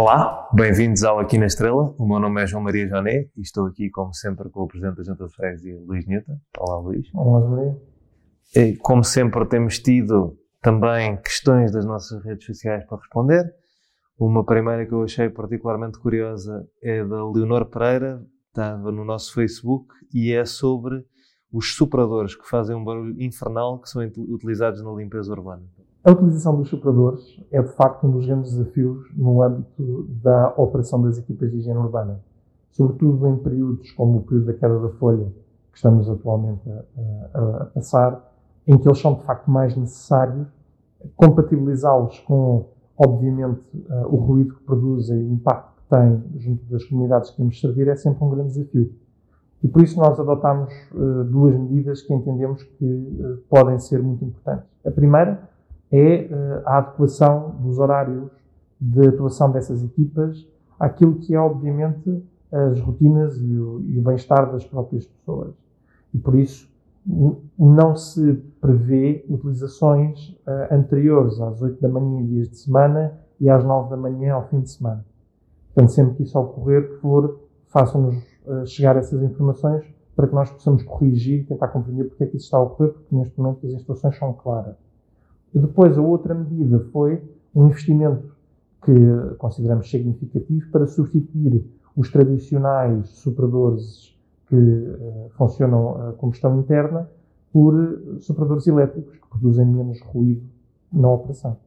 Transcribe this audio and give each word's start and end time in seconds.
Olá, 0.00 0.48
bem-vindos 0.52 1.02
ao 1.02 1.18
Aqui 1.18 1.36
na 1.36 1.46
Estrela. 1.46 1.92
O 1.98 2.06
meu 2.06 2.20
nome 2.20 2.40
é 2.40 2.46
João 2.46 2.62
Maria 2.62 2.86
Joné 2.86 3.28
e 3.36 3.40
estou 3.40 3.66
aqui, 3.66 3.90
como 3.90 4.14
sempre, 4.14 4.48
com 4.48 4.62
o 4.62 4.68
Presidente 4.68 4.98
da 4.98 5.02
Junta 5.02 5.26
de 5.26 5.34
Freguesia, 5.34 5.76
Luís 5.84 6.06
Newton. 6.06 6.38
Olá, 6.56 6.78
Luís. 6.78 7.08
Olá, 7.12 7.40
Maria. 7.48 7.76
E, 8.54 8.76
como 8.76 9.02
sempre, 9.02 9.44
temos 9.46 9.80
tido 9.80 10.38
também 10.62 11.16
questões 11.16 11.72
das 11.72 11.84
nossas 11.84 12.22
redes 12.22 12.46
sociais 12.46 12.84
para 12.84 12.98
responder. 12.98 13.52
Uma 14.16 14.44
primeira 14.44 14.86
que 14.86 14.92
eu 14.92 15.02
achei 15.02 15.28
particularmente 15.28 15.98
curiosa 15.98 16.64
é 16.80 17.04
da 17.04 17.28
Leonor 17.28 17.66
Pereira, 17.66 18.24
estava 18.46 18.92
no 18.92 19.04
nosso 19.04 19.34
Facebook, 19.34 19.92
e 20.14 20.32
é 20.32 20.44
sobre 20.44 21.04
os 21.52 21.74
superadores 21.74 22.36
que 22.36 22.48
fazem 22.48 22.76
um 22.76 22.84
barulho 22.84 23.20
infernal 23.20 23.80
que 23.80 23.88
são 23.88 24.00
utilizados 24.28 24.80
na 24.80 24.92
limpeza 24.92 25.32
urbana. 25.32 25.64
A 26.04 26.12
utilização 26.12 26.56
dos 26.56 26.68
superadores 26.68 27.40
é, 27.50 27.60
de 27.60 27.72
facto, 27.72 28.06
um 28.06 28.12
dos 28.12 28.26
grandes 28.26 28.52
desafios 28.52 29.10
no 29.16 29.42
âmbito 29.42 30.06
da 30.22 30.54
operação 30.56 31.02
das 31.02 31.18
equipas 31.18 31.50
de 31.50 31.58
higiene 31.58 31.78
urbana. 31.78 32.20
Sobretudo 32.70 33.26
em 33.26 33.36
períodos 33.36 33.90
como 33.92 34.18
o 34.18 34.22
período 34.22 34.46
da 34.46 34.54
queda 34.54 34.78
da 34.78 34.90
folha, 34.90 35.26
que 35.72 35.76
estamos 35.76 36.08
atualmente 36.08 36.62
a, 36.70 37.38
a, 37.38 37.64
passar, 37.66 38.32
em 38.66 38.78
que 38.78 38.86
eles 38.86 38.98
são, 38.98 39.14
de 39.14 39.24
facto, 39.24 39.50
mais 39.50 39.76
necessários, 39.76 40.46
compatibilizá-los 41.16 42.20
com, 42.20 42.66
obviamente, 42.96 43.62
o 44.06 44.16
ruído 44.16 44.54
que 44.54 44.62
produzem 44.62 45.20
e 45.20 45.24
o 45.24 45.32
impacto 45.32 45.72
que 45.76 45.88
têm 45.88 46.22
junto 46.38 46.64
das 46.70 46.84
comunidades 46.84 47.30
que 47.30 47.36
queremos 47.36 47.60
servir 47.60 47.88
é 47.88 47.96
sempre 47.96 48.24
um 48.24 48.30
grande 48.30 48.50
desafio. 48.50 48.92
E 49.62 49.66
por 49.66 49.82
isso 49.82 49.98
nós 49.98 50.18
adotamos 50.20 50.72
uh, 50.92 51.24
duas 51.24 51.58
medidas 51.58 52.02
que 52.02 52.14
entendemos 52.14 52.62
que 52.62 52.84
uh, 52.84 53.38
podem 53.48 53.78
ser 53.78 54.00
muito 54.00 54.24
importantes. 54.24 54.64
A 54.86 54.90
primeira 54.90 55.47
é 55.90 56.28
uh, 56.30 56.62
a 56.66 56.78
adequação 56.78 57.56
dos 57.60 57.78
horários 57.78 58.30
de 58.80 59.08
atuação 59.08 59.50
dessas 59.50 59.82
equipas 59.82 60.46
àquilo 60.78 61.16
que 61.16 61.34
é, 61.34 61.38
obviamente, 61.38 62.22
as 62.52 62.80
rotinas 62.80 63.36
e 63.40 63.58
o, 63.58 63.76
o 63.76 64.02
bem-estar 64.02 64.50
das 64.50 64.64
próprias 64.64 65.06
pessoas. 65.06 65.54
E 66.14 66.18
por 66.18 66.34
isso 66.34 66.68
não 67.58 67.96
se 67.96 68.34
prevê 68.60 69.24
utilizações 69.28 70.36
anteriores 70.70 71.40
às 71.40 71.60
8 71.62 71.80
da 71.80 71.88
manhã 71.88 72.20
em 72.20 72.26
dias 72.26 72.48
de 72.48 72.56
semana 72.58 73.18
e 73.40 73.48
às 73.48 73.64
9 73.64 73.90
da 73.90 73.96
manhã 73.96 74.34
ao 74.34 74.46
fim 74.48 74.60
de 74.60 74.70
semana. 74.70 75.04
Portanto, 75.74 75.90
sempre 75.90 76.14
que 76.16 76.22
isso 76.24 76.38
ocorrer, 76.38 76.98
por 77.00 77.40
façam-nos 77.68 78.22
chegar 78.66 78.96
essas 78.96 79.22
informações 79.22 79.84
para 80.18 80.26
que 80.26 80.34
nós 80.34 80.50
possamos 80.50 80.82
corrigir 80.82 81.42
e 81.42 81.44
tentar 81.44 81.68
compreender 81.68 82.02
porque 82.08 82.24
é 82.24 82.26
que 82.26 82.36
isso 82.36 82.46
está 82.46 82.56
a 82.58 82.62
ocorrer, 82.62 82.92
porque 82.92 83.14
neste 83.14 83.38
momento 83.40 83.64
as 83.64 83.72
instruções 83.72 84.18
são 84.18 84.32
claras. 84.32 84.74
E 85.54 85.58
depois 85.58 85.96
a 85.96 86.02
outra 86.02 86.34
medida 86.34 86.80
foi 86.92 87.22
um 87.54 87.66
investimento 87.66 88.36
que 88.84 89.36
consideramos 89.38 89.90
significativo 89.90 90.70
para 90.70 90.86
substituir 90.86 91.64
os 91.96 92.10
tradicionais 92.10 93.08
superadores 93.08 94.16
que 94.48 94.54
uh, 94.54 95.30
funcionam 95.36 96.08
a 96.08 96.12
combustão 96.12 96.58
interna 96.60 97.10
por 97.52 97.74
superadores 98.20 98.66
elétricos 98.66 99.18
que 99.18 99.28
produzem 99.28 99.66
menos 99.66 100.00
ruído 100.00 100.48
na 100.92 101.10
operação. 101.10 101.58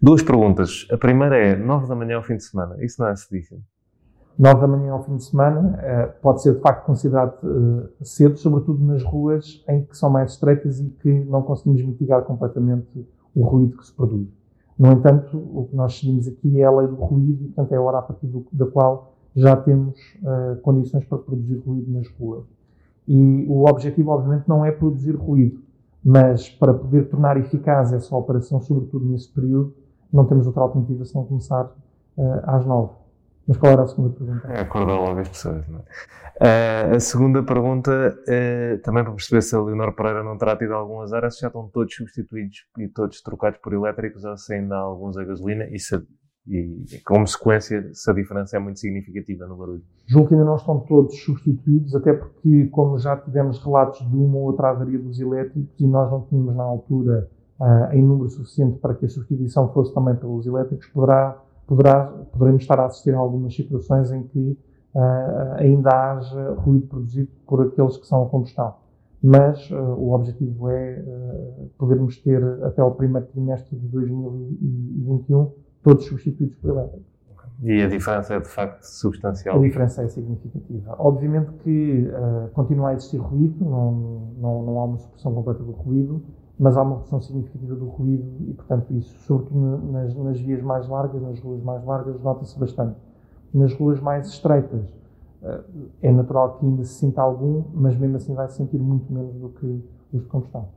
Duas 0.00 0.22
perguntas. 0.22 0.86
A 0.90 0.96
primeira 0.96 1.36
é 1.36 1.56
9 1.56 1.88
da 1.88 1.94
manhã 1.94 2.16
ao 2.16 2.22
fim 2.22 2.36
de 2.36 2.44
semana. 2.44 2.76
Isso 2.84 3.00
não 3.00 3.08
é 3.08 3.16
cedíssimo? 3.16 3.62
9 4.36 4.60
da 4.60 4.66
manhã 4.66 4.92
ao 4.92 5.02
fim 5.04 5.16
de 5.16 5.24
semana 5.24 5.78
eh, 5.80 6.06
pode 6.20 6.42
ser 6.42 6.54
de 6.54 6.60
facto 6.60 6.84
considerado 6.84 7.38
eh, 7.44 8.04
cedo, 8.04 8.36
sobretudo 8.36 8.84
nas 8.84 9.02
ruas 9.02 9.64
em 9.68 9.84
que 9.84 9.96
são 9.96 10.10
mais 10.10 10.32
estreitas 10.32 10.80
e 10.80 10.88
que 10.88 11.24
não 11.24 11.42
conseguimos 11.42 11.82
mitigar 11.82 12.22
completamente 12.22 13.06
o 13.34 13.44
ruído 13.44 13.76
que 13.76 13.86
se 13.86 13.92
produz. 13.92 14.28
No 14.76 14.90
entanto, 14.90 15.36
o 15.36 15.68
que 15.70 15.76
nós 15.76 15.98
seguimos 15.98 16.26
aqui 16.26 16.60
é 16.60 16.64
a 16.64 16.70
lei 16.70 16.88
do 16.88 16.96
ruído 16.96 17.44
e, 17.44 17.46
portanto, 17.46 17.72
é 17.72 17.76
a 17.76 17.80
hora 17.80 17.98
a 17.98 18.02
partir 18.02 18.26
do, 18.26 18.44
da 18.52 18.66
qual 18.66 19.12
já 19.36 19.54
temos 19.56 19.96
uh, 20.22 20.60
condições 20.62 21.04
para 21.04 21.18
produzir 21.18 21.58
ruído 21.58 21.92
nas 21.92 22.08
ruas. 22.08 22.44
E 23.06 23.46
o 23.48 23.68
objetivo, 23.68 24.10
obviamente, 24.10 24.48
não 24.48 24.64
é 24.64 24.72
produzir 24.72 25.14
ruído, 25.14 25.60
mas 26.04 26.48
para 26.48 26.74
poder 26.74 27.08
tornar 27.08 27.36
eficaz 27.36 27.92
essa 27.92 28.16
operação, 28.16 28.60
sobretudo 28.60 29.04
nesse 29.06 29.32
período, 29.32 29.74
não 30.12 30.24
temos 30.24 30.46
outra 30.46 30.62
alternativa 30.62 31.04
senão 31.04 31.24
começar 31.24 31.72
às 32.44 32.64
nove. 32.64 33.03
Mas 33.46 33.56
qual 33.58 33.72
era 33.72 33.82
a 33.82 33.86
segunda 33.86 34.10
pergunta? 34.14 34.48
É 34.48 34.60
acordar 34.60 34.94
logo 34.94 35.20
as 35.20 35.28
pessoas, 35.28 35.68
não 35.68 35.80
é? 35.80 35.82
Uh, 36.34 36.96
a 36.96 37.00
segunda 37.00 37.42
pergunta, 37.42 38.18
uh, 38.22 38.82
também 38.82 39.04
para 39.04 39.12
perceber 39.12 39.42
se 39.42 39.54
a 39.54 39.60
Leonor 39.60 39.94
Pereira 39.94 40.24
não 40.24 40.36
terá 40.36 40.56
tido 40.56 40.72
algum 40.74 41.00
azar, 41.00 41.24
é 41.24 41.30
se 41.30 41.40
já 41.40 41.46
estão 41.46 41.68
todos 41.68 41.94
substituídos 41.94 42.66
e 42.78 42.88
todos 42.88 43.20
trocados 43.22 43.60
por 43.60 43.72
elétricos 43.72 44.24
ou 44.24 44.36
se 44.36 44.54
ainda 44.54 44.74
há 44.74 44.80
alguns 44.80 45.16
a 45.16 45.24
gasolina 45.24 45.64
e, 45.70 45.78
se, 45.78 45.96
e 46.48 46.84
como 47.06 47.24
sequência, 47.26 47.88
se 47.92 48.10
a 48.10 48.14
diferença 48.14 48.56
é 48.56 48.58
muito 48.58 48.80
significativa 48.80 49.46
no 49.46 49.56
barulho. 49.56 49.82
Julgo 50.06 50.28
que 50.28 50.34
ainda 50.34 50.46
não 50.46 50.56
estão 50.56 50.80
todos 50.80 51.16
substituídos, 51.22 51.94
até 51.94 52.14
porque, 52.14 52.66
como 52.66 52.98
já 52.98 53.16
tivemos 53.16 53.62
relatos 53.62 54.00
de 54.00 54.16
uma 54.16 54.36
ou 54.38 54.44
outra 54.44 54.70
avaria 54.70 54.98
dos 54.98 55.20
elétricos 55.20 55.78
e 55.78 55.86
nós 55.86 56.10
não 56.10 56.22
tínhamos 56.22 56.56
na 56.56 56.64
altura 56.64 57.30
uh, 57.60 57.92
em 57.92 58.02
número 58.02 58.28
suficiente 58.28 58.78
para 58.80 58.94
que 58.94 59.04
a 59.04 59.08
substituição 59.08 59.72
fosse 59.72 59.94
também 59.94 60.16
pelos 60.16 60.46
elétricos, 60.46 60.88
poderá 60.88 61.40
poderá, 61.66 62.04
poderemos 62.32 62.62
estar 62.62 62.78
a 62.78 62.86
assistir 62.86 63.14
a 63.14 63.18
algumas 63.18 63.54
situações 63.54 64.10
em 64.10 64.22
que 64.24 64.58
uh, 64.94 65.54
ainda 65.56 65.90
haja 65.90 66.52
ruído 66.52 66.86
produzido 66.86 67.28
por 67.46 67.66
aqueles 67.66 67.96
que 67.96 68.06
são 68.06 68.22
a 68.22 68.28
combustão. 68.28 68.74
Mas 69.22 69.70
uh, 69.70 69.74
o 69.74 70.12
objetivo 70.12 70.68
é 70.68 71.02
uh, 71.02 71.70
podermos 71.78 72.18
ter 72.20 72.42
até 72.62 72.82
ao 72.82 72.94
primeiro 72.94 73.26
trimestre 73.28 73.76
de 73.76 73.88
2021 73.88 75.52
todos 75.82 76.04
substituídos 76.06 76.54
por 76.56 76.70
elétricos. 76.70 77.14
E 77.62 77.82
a 77.82 77.88
diferença 77.88 78.34
é 78.34 78.40
de 78.40 78.48
facto 78.48 78.82
substancial? 78.82 79.58
A 79.58 79.62
diferença 79.62 80.02
é 80.02 80.08
significativa. 80.08 80.96
Obviamente 80.98 81.52
que 81.62 82.10
continua 82.52 82.90
a 82.90 82.94
existir 82.94 83.18
ruído, 83.18 83.64
não, 83.64 83.92
não, 84.36 84.62
não 84.64 84.78
há 84.80 84.84
uma 84.84 84.98
supressão 84.98 85.32
completa 85.32 85.62
do 85.62 85.70
ruído, 85.70 86.20
mas 86.58 86.76
há 86.76 86.82
uma 86.82 86.96
redução 86.96 87.20
significativa 87.20 87.74
do 87.74 87.86
ruído 87.86 88.24
e, 88.48 88.54
portanto, 88.54 88.92
isso, 88.94 89.16
sobretudo 89.20 89.58
nas, 89.90 90.14
nas 90.14 90.40
vias 90.40 90.62
mais 90.62 90.88
largas, 90.88 91.20
nas 91.20 91.38
ruas 91.40 91.62
mais 91.62 91.84
largas, 91.84 92.20
nota-se 92.20 92.58
bastante. 92.58 92.96
Nas 93.52 93.72
ruas 93.74 94.00
mais 94.00 94.28
estreitas, 94.28 94.84
eh, 95.42 95.64
é 96.02 96.12
natural 96.12 96.58
que 96.58 96.66
ainda 96.66 96.84
se 96.84 96.94
sinta 96.94 97.20
algum, 97.22 97.64
mas 97.74 97.96
mesmo 97.96 98.16
assim 98.16 98.34
vai 98.34 98.48
se 98.48 98.56
sentir 98.56 98.78
muito 98.78 99.12
menos 99.12 99.34
do 99.34 99.48
que 99.50 99.66
os 100.12 100.22
de 100.22 100.28
combustão. 100.28 100.68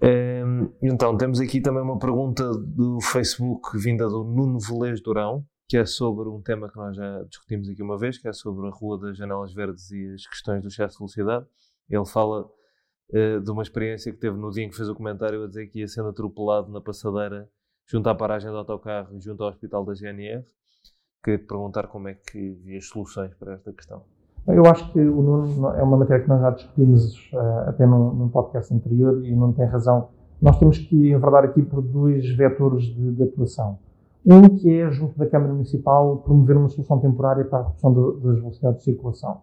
Ehm, 0.00 0.68
então, 0.82 1.16
temos 1.16 1.40
aqui 1.40 1.60
também 1.60 1.82
uma 1.82 1.98
pergunta 1.98 2.50
do 2.52 3.00
Facebook 3.00 3.76
vinda 3.78 4.08
do 4.08 4.24
Nuno 4.24 4.58
Velez 4.58 5.02
Durão, 5.02 5.44
que 5.68 5.76
é 5.76 5.84
sobre 5.84 6.28
um 6.28 6.40
tema 6.40 6.68
que 6.70 6.76
nós 6.76 6.96
já 6.96 7.22
discutimos 7.24 7.68
aqui 7.68 7.82
uma 7.82 7.98
vez, 7.98 8.16
que 8.16 8.26
é 8.26 8.32
sobre 8.32 8.66
a 8.66 8.70
Rua 8.70 8.98
das 8.98 9.16
Janelas 9.18 9.52
Verdes 9.52 9.90
e 9.90 10.14
as 10.14 10.26
questões 10.26 10.62
do 10.62 10.68
excesso 10.68 10.94
de 10.94 10.98
velocidade. 10.98 11.46
Ele 11.90 12.06
fala 12.06 12.48
uh, 13.12 13.40
de 13.40 13.50
uma 13.50 13.62
experiência 13.62 14.12
que 14.12 14.18
teve 14.18 14.36
no 14.36 14.50
dia 14.50 14.64
em 14.64 14.70
que 14.70 14.76
fez 14.76 14.88
o 14.88 14.94
comentário 14.94 15.44
a 15.44 15.46
dizer 15.46 15.66
que 15.68 15.80
ia 15.80 15.88
sendo 15.88 16.08
atropelado 16.08 16.70
na 16.70 16.80
passadeira 16.80 17.48
junto 17.86 18.08
à 18.08 18.14
paragem 18.14 18.50
do 18.50 18.56
autocarro 18.56 19.16
e 19.16 19.20
junto 19.20 19.42
ao 19.42 19.48
hospital 19.48 19.84
da 19.84 19.94
GNR. 19.94 20.44
Queria 21.24 21.38
te 21.38 21.46
perguntar 21.46 21.88
como 21.88 22.08
é 22.08 22.14
que 22.14 22.50
vias 22.64 22.86
soluções 22.86 23.34
para 23.34 23.54
esta 23.54 23.72
questão. 23.72 24.02
Eu 24.46 24.64
acho 24.66 24.90
que 24.92 25.00
o 25.00 25.20
Nuno 25.20 25.68
é 25.74 25.82
uma 25.82 25.96
matéria 25.96 26.22
que 26.22 26.28
nós 26.28 26.40
já 26.40 26.50
discutimos 26.50 27.30
uh, 27.32 27.68
até 27.68 27.86
num, 27.86 28.14
num, 28.14 28.28
podcast 28.28 28.72
anterior 28.72 29.24
e 29.24 29.34
não 29.34 29.52
tem 29.52 29.66
razão. 29.66 30.08
Nós 30.40 30.58
temos 30.58 30.78
que 30.78 31.10
enverdar 31.10 31.44
aqui 31.44 31.62
por 31.62 31.82
dois 31.82 32.26
vetores 32.34 32.84
de, 32.84 33.12
de, 33.12 33.22
atuação. 33.24 33.78
Um 34.24 34.48
que 34.56 34.72
é, 34.72 34.90
junto 34.90 35.18
da 35.18 35.26
Câmara 35.26 35.52
Municipal, 35.52 36.18
promover 36.18 36.56
uma 36.56 36.68
solução 36.68 36.98
temporária 36.98 37.44
para 37.44 37.58
a 37.58 37.66
redução 37.66 37.92
de, 37.92 38.26
das 38.26 38.36
velocidades 38.36 38.78
de 38.78 38.84
circulação. 38.84 39.42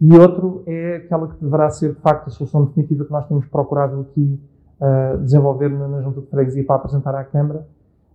E 0.00 0.16
outro 0.16 0.62
é 0.66 0.96
aquela 0.96 1.28
que 1.28 1.42
deverá 1.42 1.68
ser, 1.70 1.94
de 1.94 2.00
facto, 2.00 2.28
a 2.28 2.30
solução 2.30 2.64
definitiva 2.64 3.04
que 3.04 3.10
nós 3.10 3.26
temos 3.26 3.46
procurado 3.46 4.00
aqui 4.00 4.40
uh, 4.80 5.18
desenvolver 5.18 5.68
na, 5.68 5.88
na 5.88 6.02
Junta 6.02 6.20
de 6.20 6.28
Freguesia 6.28 6.64
para 6.64 6.76
apresentar 6.76 7.14
à 7.16 7.24
Câmara, 7.24 7.66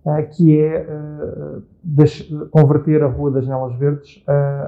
uh, 0.06 0.30
que 0.32 0.58
é 0.58 0.88
uh, 0.88 2.48
converter 2.50 3.04
a 3.04 3.08
Rua 3.08 3.32
das 3.32 3.46
Janelas 3.46 3.78
Verdes 3.78 4.24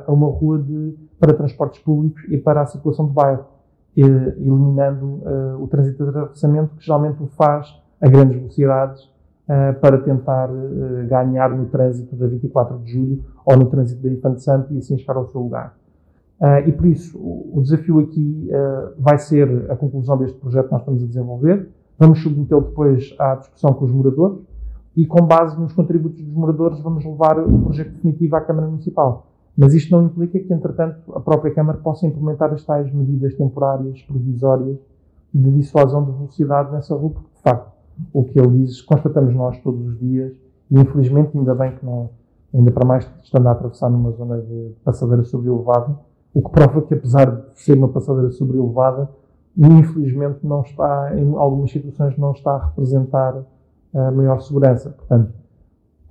a 0.06 0.12
uma 0.12 0.28
rua 0.28 0.60
de, 0.60 0.96
para 1.18 1.34
transportes 1.34 1.82
públicos 1.82 2.22
e 2.30 2.38
para 2.38 2.62
a 2.62 2.66
circulação 2.66 3.08
de 3.08 3.14
bairro, 3.14 3.46
eliminando 3.96 5.24
o 5.58 5.68
trânsito 5.68 6.04
de 6.04 6.10
atravessamento, 6.10 6.76
que 6.76 6.86
geralmente 6.86 7.24
o 7.24 7.28
faz 7.28 7.74
a 8.02 8.10
grandes 8.10 8.36
velocidades 8.36 9.10
para 9.80 9.98
tentar 10.00 10.50
ganhar 11.08 11.50
no 11.52 11.68
trânsito 11.68 12.14
da 12.14 12.28
24 12.28 12.78
de 12.80 12.92
julho 12.92 13.24
ou 13.46 13.56
no 13.56 13.68
trânsito 13.68 14.04
da 14.04 14.10
Infante 14.10 14.44
Santo 14.44 14.74
e 14.74 14.80
assim 14.80 14.98
chegar 14.98 15.16
ao 15.16 15.28
seu 15.28 15.40
lugar. 15.40 15.74
Uh, 16.40 16.68
e 16.68 16.72
por 16.72 16.86
isso, 16.86 17.18
o, 17.18 17.60
o 17.60 17.62
desafio 17.62 18.00
aqui 18.00 18.50
uh, 18.50 18.94
vai 19.00 19.18
ser 19.18 19.72
a 19.72 19.76
conclusão 19.76 20.18
deste 20.18 20.38
projeto 20.38 20.66
que 20.66 20.72
nós 20.74 20.82
estamos 20.82 21.04
a 21.04 21.08
desenvolver. 21.08 21.70
Vamos 21.98 22.22
submetê-lo 22.22 22.62
depois 22.62 23.16
à 23.18 23.36
discussão 23.36 23.74
com 23.74 23.86
os 23.86 23.92
moradores 23.92 24.40
e, 24.96 25.06
com 25.06 25.26
base 25.26 25.60
nos 25.60 25.74
contributos 25.74 26.22
dos 26.22 26.34
moradores, 26.34 26.80
vamos 26.82 27.06
levar 27.06 27.40
o 27.40 27.60
projeto 27.60 27.92
definitivo 27.92 28.36
à 28.36 28.42
Câmara 28.42 28.68
Municipal. 28.68 29.28
Mas 29.58 29.74
isto 29.74 29.96
não 29.96 30.06
implica 30.06 30.38
que, 30.38 30.54
entretanto, 30.54 31.16
a 31.16 31.20
própria 31.20 31.54
Câmara 31.54 31.78
possa 31.78 32.06
implementar 32.06 32.54
as 32.54 32.64
tais 32.66 32.94
medidas 32.94 33.34
temporárias, 33.36 34.02
provisórias, 34.02 34.78
de 35.34 35.52
dissuasão 35.52 36.04
de 36.04 36.12
velocidade 36.12 36.72
nessa 36.72 36.96
rua, 36.96 37.12
porque, 37.12 37.30
de 37.36 37.42
facto, 37.42 37.72
o 38.14 38.24
que 38.24 38.40
ele 38.40 38.60
diz, 38.60 38.82
constatamos 38.82 39.34
nós 39.34 39.58
todos 39.60 39.86
os 39.86 40.00
dias, 40.00 40.34
e 40.70 40.80
infelizmente, 40.80 41.38
ainda 41.38 41.56
bem 41.56 41.76
que 41.76 41.86
não, 41.86 42.10
ainda 42.54 42.72
para 42.72 42.86
mais 42.86 43.10
estando 43.24 43.48
a 43.48 43.52
atravessar 43.52 43.90
numa 43.90 44.12
zona 44.12 44.42
de 44.42 44.72
passadeira 44.84 45.24
sobrelevada, 45.24 45.96
o 46.36 46.42
que 46.42 46.52
prova 46.52 46.82
que 46.82 46.94
apesar 46.94 47.32
de 47.32 47.44
ser 47.62 47.78
uma 47.78 47.88
passadeira 47.88 48.30
sobrelevada, 48.30 49.10
infelizmente 49.58 50.40
não 50.44 50.62
está, 50.62 51.18
em 51.18 51.34
algumas 51.38 51.72
situações, 51.72 52.18
não 52.18 52.34
está 52.34 52.52
a 52.52 52.66
representar 52.68 53.42
a 53.94 54.12
maior 54.12 54.42
segurança. 54.42 54.90
Portanto, 54.90 55.34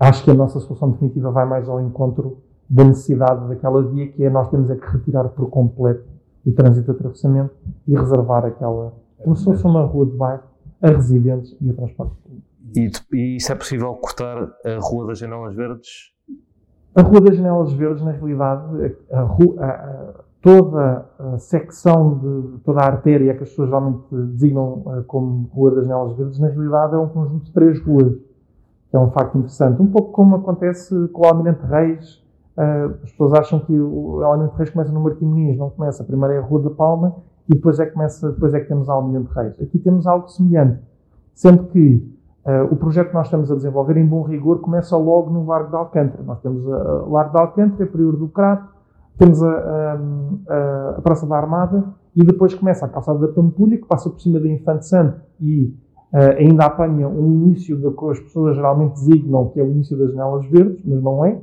acho 0.01 0.25
que 0.25 0.31
a 0.31 0.35
nossa 0.35 0.59
solução 0.61 0.93
definitiva 0.93 1.31
vai 1.31 1.45
mais 1.45 1.69
ao 1.69 1.79
encontro 1.79 2.39
da 2.69 2.85
necessidade 2.85 3.47
daquela 3.49 3.83
via, 3.83 4.09
que 4.09 4.25
é 4.25 4.31
nós 4.31 4.49
temos 4.49 4.71
é 4.71 4.77
que 4.77 4.87
retirar 4.87 5.29
por 5.29 5.51
completo 5.51 6.05
o 6.47 6.53
trânsito 6.53 6.87
de 6.87 6.91
atravessamento 6.93 7.55
e 7.87 7.95
reservar 7.95 8.47
aquela, 8.47 8.95
como 9.23 9.37
se 9.37 9.45
fosse 9.45 9.63
uma 9.65 9.85
rua 9.85 10.07
de 10.07 10.17
bairro, 10.17 10.45
a 10.81 10.89
residentes 10.89 11.55
e 11.61 11.71
a 11.71 11.75
transporte 11.75 12.15
público. 12.23 12.47
E, 12.75 12.91
e 13.13 13.37
isso 13.37 13.53
é 13.53 13.55
possível 13.55 13.93
cortar 13.95 14.39
a 14.65 14.79
Rua 14.81 15.09
das 15.09 15.19
Janelas 15.19 15.55
Verdes? 15.55 16.14
A 16.95 17.03
Rua 17.03 17.21
das 17.21 17.37
Janelas 17.37 17.73
Verdes, 17.73 18.05
na 18.05 18.13
realidade, 18.13 18.97
a, 19.11 19.21
a, 19.21 19.67
a, 19.67 20.15
toda 20.41 21.07
a 21.19 21.39
secção 21.39 22.19
de 22.19 22.59
toda 22.59 22.83
a 22.83 22.87
artéria 22.87 23.35
que 23.35 23.43
as 23.43 23.49
pessoas 23.49 23.69
geralmente 23.69 24.05
designam 24.13 24.83
uh, 24.87 25.03
como 25.05 25.49
Rua 25.53 25.73
das 25.73 25.87
Janelas 25.87 26.17
Verdes, 26.17 26.39
na 26.39 26.49
realidade 26.49 26.95
é 26.95 26.99
um 26.99 27.09
conjunto 27.09 27.47
de 27.47 27.53
três 27.53 27.81
ruas, 27.81 28.17
é 28.93 28.99
um 28.99 29.11
facto 29.11 29.37
interessante. 29.39 29.83
Um 29.83 29.89
pouco 29.89 30.13
como 30.13 30.37
acontece 30.37 31.09
com 31.09 31.23
o 31.23 31.27
Almirante 31.27 31.67
Reis. 31.67 32.23
Uh, 32.57 32.95
as 33.03 33.11
pessoas 33.11 33.33
acham 33.33 33.59
que 33.59 33.73
o 33.73 34.23
Almirante 34.23 34.57
Reis 34.57 34.71
começa 34.71 34.93
no 34.93 35.01
Muniz, 35.01 35.59
não 35.59 35.71
começa. 35.71 36.05
Primeiro 36.05 36.35
é 36.35 36.39
a 36.39 36.43
Rua 36.43 36.63
da 36.63 36.71
Palma 36.71 37.17
e 37.49 37.55
depois 37.57 37.81
é 37.81 37.87
que, 37.87 37.93
começa, 37.93 38.31
depois 38.31 38.55
é 38.55 38.61
que 38.61 38.69
temos 38.69 38.87
o 38.87 38.93
Almirante 38.93 39.33
Reis. 39.35 39.61
Aqui 39.61 39.81
temos 39.81 40.07
algo 40.07 40.29
semelhante, 40.29 40.81
sendo 41.35 41.65
que 41.65 42.14
uh, 42.45 42.65
o 42.71 42.77
projeto 42.77 43.09
que 43.09 43.15
nós 43.15 43.27
estamos 43.27 43.51
a 43.51 43.55
desenvolver, 43.55 43.97
em 43.97 44.07
bom 44.07 44.23
rigor, 44.23 44.61
começa 44.61 44.97
logo 44.97 45.31
no 45.31 45.47
Largo 45.47 45.71
de 45.71 45.77
Alcântara. 45.77 46.23
Nós 46.23 46.41
temos 46.41 46.65
o 46.65 47.11
Largo 47.11 47.33
de 47.33 47.39
Alcântara, 47.39 47.87
Prior 47.91 48.17
do 48.17 48.29
Crato, 48.29 48.75
temos 49.19 49.43
a, 49.43 49.49
a, 49.49 50.95
a, 50.99 51.03
Praça 51.03 51.27
da 51.27 51.37
Armada 51.37 51.85
e 52.17 52.25
depois 52.25 52.55
começa 52.55 52.85
a 52.85 52.89
Calçada 52.89 53.21
da 53.21 53.29
Pampulha, 53.29 53.79
que 53.79 53.87
passa 53.87 54.11
por 54.11 54.21
cima 54.21 54.41
da 54.41 54.49
Infante 54.49 54.87
Santo 54.87 55.21
e 55.41 55.75
uh, 56.13 56.37
ainda 56.39 56.65
apanha 56.65 57.09
um 57.09 57.33
início 57.33 57.77
da 57.77 57.91
que 57.91 58.11
as 58.11 58.21
pessoas 58.21 58.57
geralmente 58.57 58.95
designam 58.95 59.49
que 59.51 59.61
é 59.61 59.63
o 59.63 59.69
início 59.69 59.97
das 59.97 60.11
janelas 60.11 60.47
verdes, 60.47 60.81
mas 60.85 61.03
não 61.03 61.25
é, 61.25 61.41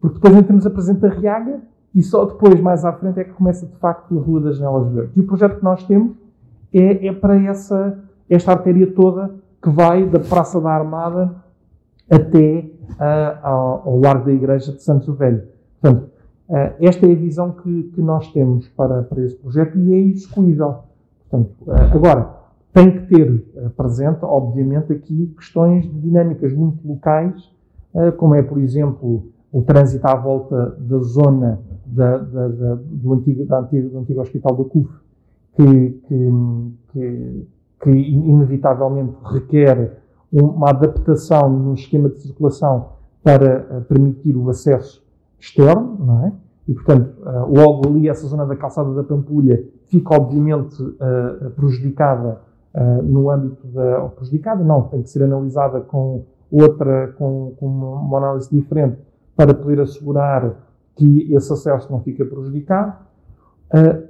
porque 0.00 0.14
depois 0.14 0.34
entramos 0.34 0.66
a 0.66 0.70
Presidente 0.70 1.00
da 1.00 1.08
Riaga 1.08 1.60
e 1.94 2.02
só 2.02 2.24
depois, 2.24 2.60
mais 2.60 2.84
à 2.84 2.92
frente, 2.92 3.20
é 3.20 3.24
que 3.24 3.32
começa 3.32 3.66
de 3.66 3.76
facto 3.76 4.16
a 4.16 4.22
Rua 4.22 4.40
das 4.40 4.56
Janelas 4.56 4.92
Verdes. 4.92 5.16
E 5.16 5.20
o 5.20 5.26
projeto 5.26 5.58
que 5.58 5.64
nós 5.64 5.82
temos 5.84 6.12
é, 6.72 7.08
é 7.08 7.12
para 7.12 7.36
essa, 7.42 7.98
esta 8.28 8.52
artéria 8.52 8.92
toda 8.92 9.34
que 9.62 9.70
vai 9.70 10.06
da 10.06 10.18
Praça 10.18 10.60
da 10.60 10.70
Armada 10.70 11.34
até 12.08 12.70
uh, 12.92 13.46
ao, 13.46 13.88
ao 13.88 14.00
Largo 14.00 14.26
da 14.26 14.32
Igreja 14.32 14.72
de 14.72 14.82
Santos 14.82 15.08
o 15.08 15.14
Velho. 15.14 15.42
Portanto, 15.80 16.10
Uh, 16.50 16.74
esta 16.80 17.06
é 17.06 17.12
a 17.12 17.14
visão 17.14 17.52
que, 17.52 17.84
que, 17.94 18.02
nós 18.02 18.32
temos 18.32 18.66
para, 18.70 19.04
para 19.04 19.22
esse 19.22 19.36
projeto 19.36 19.78
e 19.78 19.94
é 19.94 19.98
execuível. 20.00 20.78
Portanto, 21.28 21.54
uh, 21.64 21.94
agora, 21.94 22.28
tem 22.72 22.90
que 22.90 23.06
ter 23.06 23.44
presente, 23.76 24.24
obviamente, 24.24 24.92
aqui 24.92 25.32
questões 25.36 25.84
de 25.84 26.00
dinâmicas 26.00 26.52
muito 26.52 26.84
locais, 26.84 27.48
como 28.16 28.34
é, 28.34 28.42
por 28.42 28.58
exemplo, 28.58 29.26
o 29.52 29.62
trânsito 29.62 30.06
à 30.06 30.14
volta 30.14 30.76
da 30.78 30.98
zona 30.98 31.60
da, 31.86 32.18
da, 32.18 32.48
da, 32.48 32.74
do, 32.84 33.14
antigo, 33.14 33.44
da 33.44 33.60
antigo, 33.60 33.88
do 33.88 33.98
antigo 33.98 34.20
Hospital 34.20 34.56
da 34.56 34.64
CUF, 34.64 34.92
que, 35.56 35.90
que, 36.06 36.32
que, 36.92 37.46
inevitavelmente 37.88 39.14
requer 39.24 39.98
uma 40.32 40.70
adaptação 40.70 41.48
no 41.48 41.74
esquema 41.74 42.08
de 42.08 42.20
circulação 42.20 42.90
para 43.22 43.84
permitir 43.88 44.36
o 44.36 44.48
acesso 44.48 45.02
externo, 45.38 45.96
não 45.98 46.26
é? 46.26 46.32
E, 46.68 46.74
portanto, 46.74 47.12
uh, 47.22 47.52
logo 47.52 47.88
ali 47.88 48.08
essa 48.08 48.26
zona 48.26 48.46
da 48.46 48.54
calçada 48.54 48.94
da 48.94 49.02
Pampulha 49.02 49.64
fica, 49.86 50.14
obviamente, 50.14 50.80
uh, 50.82 51.50
prejudicada 51.56 52.40
no 53.02 53.28
âmbito 53.28 53.66
da... 53.66 54.04
Ou 54.04 54.10
prejudicada, 54.10 54.62
não, 54.62 54.82
tem 54.82 55.02
que 55.02 55.10
ser 55.10 55.24
analisada 55.24 55.80
com 55.80 56.22
outra, 56.48 57.08
com, 57.18 57.52
com 57.58 57.66
uma 57.66 58.18
análise 58.18 58.48
diferente 58.48 58.96
para 59.34 59.52
poder 59.52 59.80
assegurar 59.80 60.54
que 60.94 61.34
esse 61.34 61.52
acesso 61.52 61.90
não 61.90 61.98
fica 61.98 62.24
prejudicado. 62.24 62.94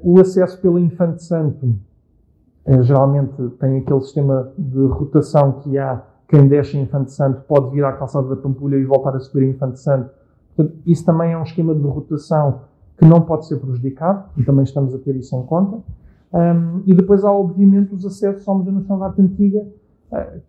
o 0.02 0.20
acesso 0.20 0.60
pela 0.60 0.78
Infante 0.78 1.24
Santo 1.24 1.74
geralmente 2.82 3.48
tem 3.58 3.78
aquele 3.78 4.00
sistema 4.00 4.52
de 4.56 4.86
rotação 4.86 5.52
que 5.60 5.78
há 5.78 6.02
quem 6.28 6.46
desce 6.46 6.76
em 6.76 6.82
Infante 6.82 7.12
Santo 7.12 7.42
pode 7.48 7.70
vir 7.70 7.84
à 7.84 7.92
calçada 7.92 8.28
da 8.28 8.36
Pampulha 8.36 8.76
e 8.76 8.84
voltar 8.84 9.16
a 9.16 9.20
subir 9.20 9.44
em 9.44 9.50
Infante 9.50 9.80
Santo 9.80 10.10
Portanto, 10.60 10.78
isso 10.86 11.04
também 11.04 11.32
é 11.32 11.38
um 11.38 11.42
esquema 11.42 11.74
de 11.74 11.86
rotação 11.86 12.62
que 12.98 13.04
não 13.06 13.22
pode 13.22 13.46
ser 13.46 13.56
prejudicado, 13.56 14.24
e 14.36 14.44
também 14.44 14.64
estamos 14.64 14.94
a 14.94 14.98
ter 14.98 15.16
isso 15.16 15.34
em 15.36 15.42
conta. 15.44 15.78
Um, 16.32 16.82
e 16.86 16.94
depois 16.94 17.24
há, 17.24 17.32
obviamente, 17.32 17.94
os 17.94 18.04
acessos 18.04 18.46
à 18.46 18.52
Museu 18.52 18.72
da 18.74 19.06
Arte 19.06 19.22
Antiga, 19.22 19.66
uh, 20.12 20.40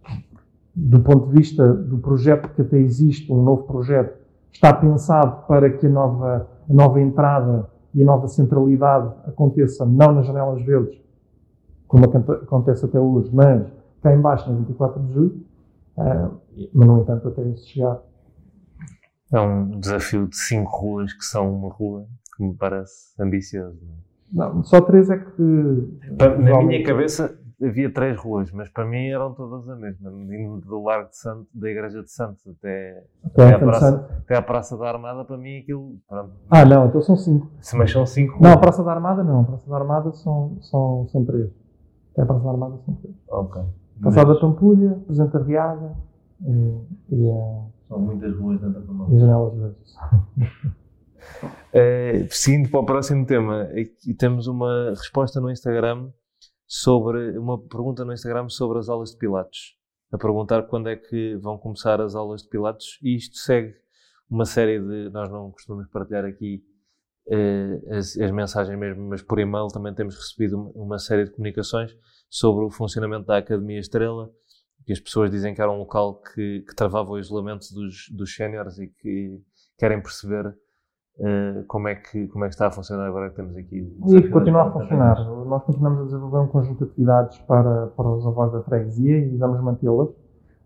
do 0.75 0.99
ponto 0.99 1.29
de 1.29 1.37
vista 1.37 1.73
do 1.73 1.97
projeto 1.97 2.49
que 2.49 2.61
até 2.61 2.77
existe, 2.77 3.31
um 3.31 3.41
novo 3.41 3.63
projeto, 3.63 4.19
está 4.51 4.73
pensado 4.73 5.47
para 5.47 5.69
que 5.69 5.87
a 5.87 5.89
nova, 5.89 6.47
a 6.69 6.73
nova 6.73 6.99
entrada 6.99 7.69
e 7.95 8.01
a 8.01 8.05
nova 8.05 8.27
centralidade 8.27 9.13
aconteça 9.25 9.85
não 9.85 10.13
nas 10.13 10.25
janelas 10.27 10.61
verdes, 10.63 11.00
como 11.91 12.05
acontece 12.05 12.85
até 12.85 12.97
hoje, 12.97 13.29
mas 13.33 13.67
cá 14.01 14.15
embaixo, 14.15 14.49
na 14.49 14.57
24 14.59 15.03
de 15.03 15.13
julho, 15.13 15.45
uh, 15.97 16.39
mas, 16.73 16.87
no 16.87 17.01
entanto, 17.01 17.27
até 17.27 17.43
isso 17.43 17.67
chegar, 17.67 17.99
é 19.33 19.39
um 19.41 19.77
desafio 19.77 20.25
de 20.25 20.37
cinco 20.37 20.71
ruas 20.71 21.11
que 21.11 21.25
são 21.25 21.53
uma 21.53 21.69
rua 21.69 22.05
que 22.35 22.43
me 22.43 22.53
parece 22.53 23.13
ambicioso. 23.19 23.77
Não, 24.31 24.63
só 24.63 24.79
três 24.79 25.09
é 25.09 25.17
que. 25.17 25.41
na 26.17 26.63
minha 26.63 26.81
cabeça 26.85 27.37
havia 27.61 27.91
três 27.93 28.17
ruas, 28.17 28.49
mas 28.51 28.69
para 28.69 28.85
mim 28.85 29.09
eram 29.09 29.33
todas 29.33 29.67
a 29.67 29.75
mesma. 29.75 30.09
Indo 30.09 30.61
do 30.61 30.81
Largo 30.81 31.09
de 31.09 31.17
Santo, 31.17 31.47
da 31.53 31.69
Igreja 31.69 32.01
de 32.01 32.09
Santos 32.09 32.41
até, 32.47 33.03
até, 33.25 33.43
até, 33.43 33.55
a, 33.55 33.59
praça, 33.59 34.09
até 34.19 34.35
a 34.37 34.41
Praça 34.41 34.77
da 34.77 34.87
Armada, 34.87 35.25
para 35.25 35.37
mim 35.37 35.59
aquilo. 35.59 35.97
Pronto. 36.07 36.31
Ah, 36.49 36.63
não, 36.63 36.87
então 36.87 37.01
são 37.01 37.17
cinco. 37.17 37.51
Mas 37.73 37.91
são 37.91 38.05
cinco 38.05 38.37
ruas. 38.37 38.43
Não, 38.43 38.53
a 38.53 38.57
Praça 38.57 38.81
da 38.81 38.91
Armada 38.91 39.23
não. 39.25 39.41
A 39.41 39.43
Praça 39.43 39.69
da 39.69 39.75
Armada 39.75 40.11
são, 40.13 40.57
são, 40.61 41.05
são 41.09 41.25
três. 41.25 41.60
Até 42.21 42.23
a 42.23 42.25
Praça 42.25 42.43
da 42.43 42.51
Armada 42.51 42.77
são 42.85 42.93
três. 42.95 43.15
Ok. 43.29 43.61
Passada 44.01 44.33
da 44.33 44.39
Pampulha, 44.39 45.01
Presidente 45.05 45.33
da 45.33 45.43
Riaga 45.43 45.97
e, 46.41 47.15
e 47.15 47.29
a. 47.31 47.65
São 47.87 47.99
muitas 47.99 48.35
ruas 48.37 48.61
dentro 48.61 48.79
da 48.79 48.87
Pampulha. 48.87 49.15
E 49.15 49.19
janelas 49.19 49.53
verdes. 49.57 49.95
É, 51.71 52.25
seguindo 52.31 52.69
para 52.69 52.79
o 52.79 52.85
próximo 52.85 53.25
tema, 53.25 53.69
temos 54.17 54.47
uma 54.47 54.89
resposta 54.89 55.39
no 55.39 55.51
Instagram 55.51 56.09
sobre 56.65 57.37
uma 57.37 57.59
pergunta 57.59 58.03
no 58.03 58.11
Instagram 58.11 58.49
sobre 58.49 58.79
as 58.79 58.89
aulas 58.89 59.11
de 59.11 59.17
Pilates. 59.17 59.75
A 60.11 60.17
perguntar 60.17 60.63
quando 60.63 60.89
é 60.89 60.95
que 60.95 61.35
vão 61.37 61.59
começar 61.59 62.01
as 62.01 62.15
aulas 62.15 62.41
de 62.41 62.49
Pilates 62.49 62.97
e 63.03 63.15
isto 63.15 63.37
segue 63.37 63.75
uma 64.29 64.45
série 64.45 64.79
de. 64.79 65.09
Nós 65.11 65.29
não 65.31 65.51
costumamos 65.51 65.87
partilhar 65.91 66.25
aqui 66.25 66.63
eh, 66.65 66.70
as, 67.89 68.17
as, 68.17 68.31
mensagens 68.31 68.77
mesmo, 68.77 69.07
mas 69.09 69.21
por 69.21 69.39
e-mail 69.39 69.67
também 69.67 69.93
temos 69.93 70.15
recebido 70.15 70.71
uma 70.75 70.97
série 70.97 71.25
de 71.25 71.31
comunicações 71.31 71.95
sobre 72.29 72.65
o 72.65 72.69
funcionamento 72.69 73.25
da 73.25 73.37
Academia 73.37 73.79
Estrela, 73.79 74.29
que 74.85 74.91
as 74.91 74.99
pessoas 74.99 75.29
dizem 75.29 75.53
que 75.53 75.61
era 75.61 75.71
um 75.71 75.77
local 75.77 76.21
que, 76.21 76.63
que 76.67 76.75
travava 76.75 77.11
o 77.11 77.19
isolamento 77.19 77.67
dos, 77.73 78.09
dos 78.11 78.35
séniores 78.35 78.77
e 78.79 78.87
que 78.87 79.39
querem 79.77 80.01
perceber 80.01 80.55
Uh, 81.19 81.63
como, 81.67 81.87
é 81.87 81.95
que, 81.95 82.27
como 82.29 82.45
é 82.45 82.47
que 82.47 82.53
está 82.55 82.67
a 82.67 82.71
funcionar 82.71 83.05
agora 83.05 83.29
que 83.29 83.35
temos 83.35 83.55
aqui? 83.55 83.95
E 84.07 84.29
continua 84.29 84.63
a 84.63 84.71
funcionar. 84.71 85.23
Nós 85.45 85.63
continuamos 85.65 85.99
a 85.99 86.03
desenvolver 86.05 86.39
um 86.39 86.47
conjunto 86.47 86.85
de 86.85 86.91
atividades 86.91 87.37
para, 87.39 87.87
para 87.87 88.09
os 88.09 88.25
avós 88.25 88.51
da 88.51 88.63
freguesia 88.63 89.17
e 89.17 89.37
vamos 89.37 89.61
mantê-las. 89.61 90.09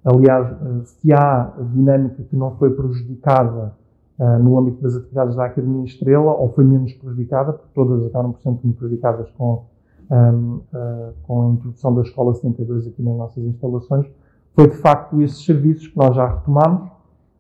Aliás, 0.06 0.48
eh, 0.48 0.86
se 0.86 1.12
há 1.12 1.52
dinâmica 1.74 2.24
que 2.24 2.36
não 2.38 2.56
foi 2.58 2.74
prejudicada 2.76 3.76
no 4.18 4.58
âmbito 4.58 4.82
das 4.82 4.96
atividades 4.96 5.36
da 5.36 5.46
Academia 5.46 5.84
Estrela, 5.84 6.34
ou 6.34 6.50
foi 6.54 6.64
menos 6.64 6.94
prejudicada, 6.94 7.52
porque 7.52 7.70
todas 7.76 8.06
acabaram 8.06 8.32
por 8.32 8.42
ser 8.42 8.50
muito 8.50 8.78
prejudicadas 8.78 9.30
com, 9.32 9.66
um, 10.10 10.62
uh, 10.74 11.14
com 11.24 11.42
a 11.42 11.52
introdução 11.52 11.94
da 11.94 12.02
Escola 12.02 12.34
72 12.34 12.88
aqui 12.88 13.04
nas 13.04 13.18
nossas 13.18 13.44
instalações, 13.44 14.06
foi 14.54 14.70
de 14.70 14.78
facto 14.78 15.22
esses 15.22 15.44
serviços 15.44 15.88
que 15.88 15.98
nós 15.98 16.16
já 16.16 16.28
retomamos 16.28 16.90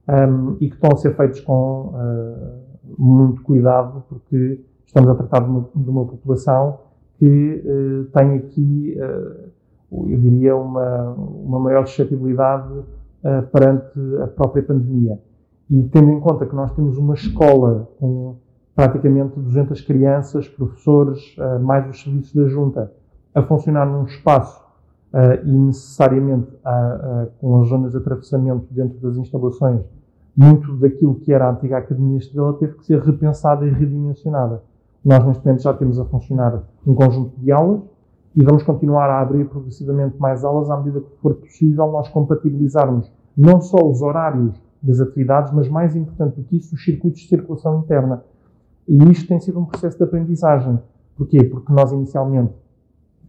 um, 0.10 0.58
e 0.60 0.68
que 0.68 0.76
estão 0.76 0.90
a 0.92 0.98
ser 0.98 1.16
feitos 1.16 1.40
com 1.40 1.94
muito 2.98 3.42
cuidado, 3.42 4.04
porque 4.10 4.60
estamos 4.86 5.10
a 5.10 5.16
tratar 5.16 5.40
de 5.42 5.50
uma, 5.50 5.66
de 5.76 5.90
uma 5.90 6.06
população 6.06 6.80
que 7.18 7.64
uh, 7.66 8.06
tem 8.12 8.36
aqui, 8.38 8.98
uh, 8.98 10.10
eu 10.10 10.20
diria, 10.20 10.56
uma, 10.56 11.12
uma 11.12 11.60
maior 11.60 11.86
suscetibilidade 11.86 12.72
uh, 12.74 13.48
perante 13.52 14.00
a 14.22 14.28
própria 14.28 14.64
pandemia. 14.64 15.20
E 15.70 15.84
tendo 15.84 16.12
em 16.12 16.20
conta 16.20 16.46
que 16.46 16.56
nós 16.56 16.72
temos 16.74 16.98
uma 16.98 17.14
escola 17.14 17.90
com 18.00 18.36
praticamente 18.76 19.40
200 19.40 19.82
crianças, 19.82 20.48
professores, 20.48 21.36
mais 21.62 21.90
os 21.90 22.02
serviços 22.02 22.34
da 22.34 22.48
junta, 22.48 22.92
a 23.34 23.42
funcionar 23.42 23.86
num 23.86 24.04
espaço 24.04 24.64
e 25.46 25.52
necessariamente 25.52 26.52
com 27.40 27.62
as 27.62 27.68
zonas 27.70 27.92
de 27.92 27.98
atravessamento 27.98 28.68
dentro 28.72 29.00
das 29.00 29.18
instalações 29.18 29.82
muito 30.36 30.76
daquilo 30.76 31.16
que 31.16 31.32
era 31.32 31.48
a 31.48 31.52
antiga 31.52 31.78
Academia 31.78 32.18
Estrela 32.18 32.54
teve 32.56 32.74
que 32.74 32.86
ser 32.86 33.00
repensada 33.00 33.66
e 33.66 33.70
redimensionada. 33.70 34.62
Nós, 35.04 35.24
neste 35.26 35.46
momento, 35.46 35.62
já 35.62 35.74
temos 35.74 36.00
a 36.00 36.06
funcionar 36.06 36.64
um 36.86 36.94
conjunto 36.94 37.40
de 37.40 37.52
aulas 37.52 37.82
e 38.36 38.44
vamos 38.44 38.64
continuar 38.64 39.10
a 39.10 39.22
abrir 39.22 39.46
progressivamente 39.46 40.20
mais 40.20 40.44
aulas 40.44 40.70
à 40.70 40.78
medida 40.78 41.00
que 41.00 41.16
for 41.22 41.36
possível 41.36 41.90
nós 41.90 42.10
compatibilizarmos 42.10 43.10
não 43.38 43.62
só 43.62 43.78
os 43.78 44.02
horários 44.02 44.62
das 44.86 45.00
atividades, 45.00 45.52
mas 45.52 45.68
mais 45.68 45.96
importante 45.96 46.36
do 46.36 46.44
que 46.44 46.58
isso, 46.58 46.76
os 46.76 46.84
circuitos 46.84 47.22
de 47.22 47.28
circulação 47.28 47.80
interna. 47.80 48.24
E 48.88 48.98
isto 49.12 49.28
tem 49.28 49.40
sido 49.40 49.60
um 49.60 49.66
processo 49.66 49.98
de 49.98 50.04
aprendizagem. 50.04 50.80
Porquê? 51.18 51.44
Porque 51.44 51.72
nós 51.74 51.92
inicialmente 51.92 52.54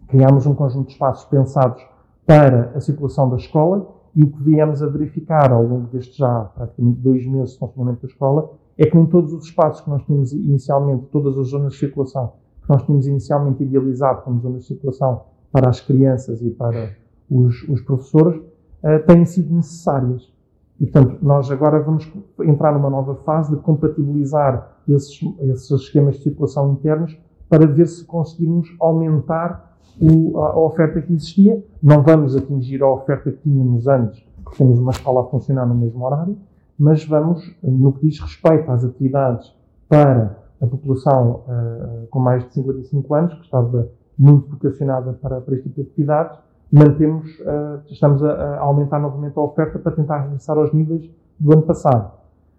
criámos 0.08 0.46
um 0.46 0.54
conjunto 0.54 0.86
de 0.86 0.92
espaços 0.92 1.24
pensados 1.26 1.82
para 2.26 2.72
a 2.74 2.80
circulação 2.80 3.28
da 3.30 3.36
escola 3.36 3.94
e 4.14 4.22
o 4.22 4.30
que 4.30 4.42
viemos 4.42 4.82
a 4.82 4.86
verificar 4.86 5.52
ao 5.52 5.62
longo 5.62 5.86
destes 5.88 6.16
já 6.16 6.44
praticamente 6.54 7.00
dois 7.00 7.26
meses 7.26 7.52
de 7.52 7.58
funcionamento 7.58 8.02
da 8.02 8.08
escola 8.08 8.50
é 8.76 8.86
que 8.86 8.96
nem 8.96 9.06
todos 9.06 9.32
os 9.32 9.44
espaços 9.44 9.82
que 9.82 9.90
nós 9.90 10.02
tínhamos 10.04 10.32
inicialmente, 10.32 11.06
todas 11.06 11.38
as 11.38 11.48
zonas 11.48 11.72
de 11.72 11.78
circulação 11.78 12.32
que 12.66 12.72
nós 12.72 12.82
tínhamos 12.82 13.06
inicialmente 13.06 13.62
idealizado 13.62 14.22
como 14.22 14.40
zonas 14.40 14.62
de 14.62 14.66
circulação 14.66 15.22
para 15.52 15.70
as 15.70 15.80
crianças 15.80 16.42
e 16.42 16.50
para 16.50 16.96
os, 17.30 17.62
os 17.68 17.80
professores, 17.80 18.36
uh, 18.36 19.06
têm 19.06 19.24
sido 19.24 19.54
necessárias. 19.54 20.32
E, 20.80 20.86
portanto, 20.86 21.18
nós 21.22 21.50
agora 21.50 21.80
vamos 21.80 22.10
entrar 22.40 22.72
numa 22.72 22.90
nova 22.90 23.14
fase 23.16 23.54
de 23.54 23.62
compatibilizar 23.62 24.76
esses, 24.88 25.20
esses 25.40 25.70
esquemas 25.70 26.16
de 26.16 26.22
circulação 26.22 26.72
internos 26.72 27.18
para 27.48 27.66
ver 27.66 27.86
se 27.86 28.04
conseguimos 28.04 28.68
aumentar 28.80 29.78
o, 30.00 30.38
a, 30.38 30.58
oferta 30.58 31.00
que 31.00 31.12
existia. 31.12 31.64
Não 31.82 32.02
vamos 32.02 32.36
atingir 32.36 32.82
a 32.82 32.90
oferta 32.90 33.30
que 33.30 33.38
tínhamos 33.38 33.86
antes, 33.88 34.22
porque 34.44 34.58
temos 34.58 34.78
uma 34.78 34.90
escola 34.90 35.22
a 35.22 35.24
funcionar 35.24 35.66
no 35.66 35.74
mesmo 35.74 36.04
horário, 36.04 36.36
mas 36.78 37.04
vamos, 37.06 37.56
no 37.62 37.92
que 37.92 38.06
diz 38.06 38.20
respeito 38.20 38.70
às 38.70 38.84
atividades 38.84 39.54
para 39.88 40.36
a 40.60 40.66
população 40.66 41.44
uh, 41.46 42.06
com 42.10 42.18
mais 42.18 42.46
de 42.46 42.54
55 42.54 43.14
anos, 43.14 43.34
que 43.34 43.44
estava 43.44 43.88
muito 44.18 44.50
vocacionada 44.50 45.12
para, 45.14 45.40
para 45.40 45.54
este 45.54 45.68
tipo 45.68 45.82
de 45.82 45.88
atividades, 45.88 46.38
mantemos, 46.70 47.38
uh, 47.40 47.80
estamos 47.88 48.22
a, 48.22 48.30
a, 48.32 48.60
aumentar 48.60 48.98
novamente 48.98 49.38
a 49.38 49.42
oferta 49.42 49.78
para 49.78 49.92
tentar 49.92 50.22
regressar 50.22 50.56
aos 50.56 50.72
níveis 50.72 51.10
do 51.38 51.52
ano 51.52 51.62
passado. 51.62 52.12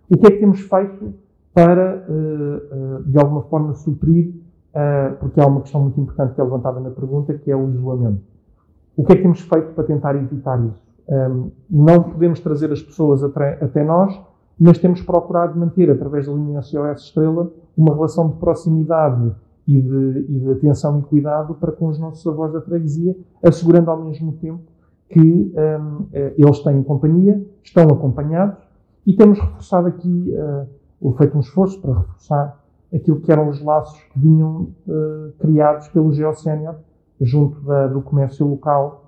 O 0.10 0.18
que 0.18 0.28
é 0.28 0.32
que 0.32 0.38
temos 0.40 0.62
feito 0.62 1.14
para, 1.54 2.06
uh, 2.08 3.04
de 3.04 3.18
alguma 3.18 3.44
forma, 3.44 3.74
suprir, 3.74 4.34
porque 5.20 5.42
há 5.42 5.48
uma 5.48 5.62
questão 5.62 5.82
muito 5.82 6.00
importante 6.00 6.36
que 6.36 6.40
é 6.40 6.44
levantada 6.44 6.80
na 6.80 6.92
pergunta, 6.92 7.34
que 7.34 7.50
é 7.50 7.56
o 7.56 7.68
isolamento. 7.68 8.22
O 8.96 9.04
que 9.04 9.14
é 9.14 9.16
que 9.16 9.24
temos 9.24 9.42
feito 9.42 9.74
para 9.74 9.84
tentar 9.84 10.16
evitar 10.16 10.64
isso? 10.64 10.84
Um, 11.08 11.52
não 11.70 12.04
podemos 12.04 12.40
trazer 12.42 12.72
as 12.72 12.82
pessoas 12.82 13.24
até 13.24 13.84
nós, 13.84 14.20
mas 14.60 14.78
temos 14.78 15.02
procurado 15.02 15.58
manter, 15.58 15.90
através 15.90 16.26
da 16.26 16.34
linha 16.34 16.62
SOS 16.62 17.02
Estrela, 17.02 17.52
uma 17.78 17.94
relação 17.94 18.30
de 18.30 18.36
proximidade 18.38 19.32
e 19.68 19.82
de, 19.82 20.26
e 20.30 20.40
de, 20.40 20.52
atenção 20.52 21.00
e 21.00 21.02
cuidado 21.04 21.54
para 21.56 21.72
com 21.72 21.88
os 21.88 22.00
nossos 22.00 22.26
avós 22.26 22.54
da 22.54 22.62
freguesia, 22.62 23.16
assegurando 23.44 23.92
ao 23.92 24.02
mesmo 24.02 24.34
tempo 24.34 24.64
que 25.10 25.20
um, 25.20 26.08
eh, 26.14 26.34
eles 26.38 26.60
têm 26.60 26.84
companhia, 26.84 27.46
estão 27.64 27.84
acompanhados 27.84 28.58
e 29.06 29.14
temos 29.14 29.40
reforçado 29.40 29.88
aqui, 29.88 30.34
uh, 31.02 31.14
feito 31.14 31.38
um 31.38 31.40
esforço 31.40 31.82
para 31.82 32.00
reforçar 32.00 32.64
aquilo 32.94 33.22
que 33.22 33.32
eram 33.32 33.50
os 33.50 33.62
laços 33.62 33.98
que 34.04 34.20
vinham 34.20 34.68
uh, 34.88 35.32
criados 35.40 35.88
pelo 35.90 36.12
Geocénior 36.12 36.76
junto 37.22 37.60
da, 37.62 37.88
do 37.88 38.02
comércio 38.02 38.46
local, 38.46 39.06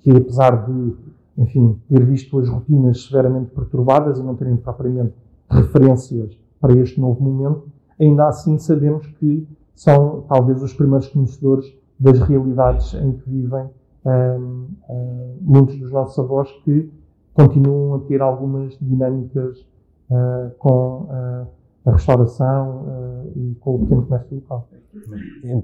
que 0.00 0.10
apesar 0.10 0.66
de 0.66 0.94
enfim, 1.36 1.78
ter 1.88 2.04
visto 2.04 2.38
as 2.38 2.48
rotinas 2.48 3.04
severamente 3.04 3.50
perturbadas 3.50 4.18
e 4.18 4.22
não 4.22 4.34
terem 4.34 4.56
propriamente 4.56 5.14
referências 5.48 6.36
para 6.60 6.74
este 6.74 7.00
novo 7.00 7.22
momento, 7.22 7.68
ainda 8.00 8.26
assim 8.26 8.58
sabemos 8.58 9.06
que 9.06 9.46
são 9.78 10.22
talvez 10.28 10.60
os 10.60 10.74
primeiros 10.74 11.06
conhecedores 11.08 11.72
das 12.00 12.18
realidades 12.18 12.94
em 12.94 13.12
que 13.12 13.30
vivem 13.30 13.70
um, 14.04 14.68
um, 14.88 15.38
muitos 15.40 15.78
dos 15.78 15.92
nossos 15.92 16.18
avós 16.18 16.50
que 16.64 16.90
continuam 17.32 17.94
a 17.94 18.00
ter 18.00 18.20
algumas 18.20 18.76
dinâmicas 18.80 19.60
uh, 20.10 20.50
com 20.58 21.02
uh, 21.04 21.48
a 21.86 21.92
restauração 21.92 22.86
uh, 22.86 23.32
e 23.38 23.54
com 23.60 23.76
o 23.76 23.78
pequeno 23.80 24.02
comércio 24.02 24.34
local. 24.34 24.68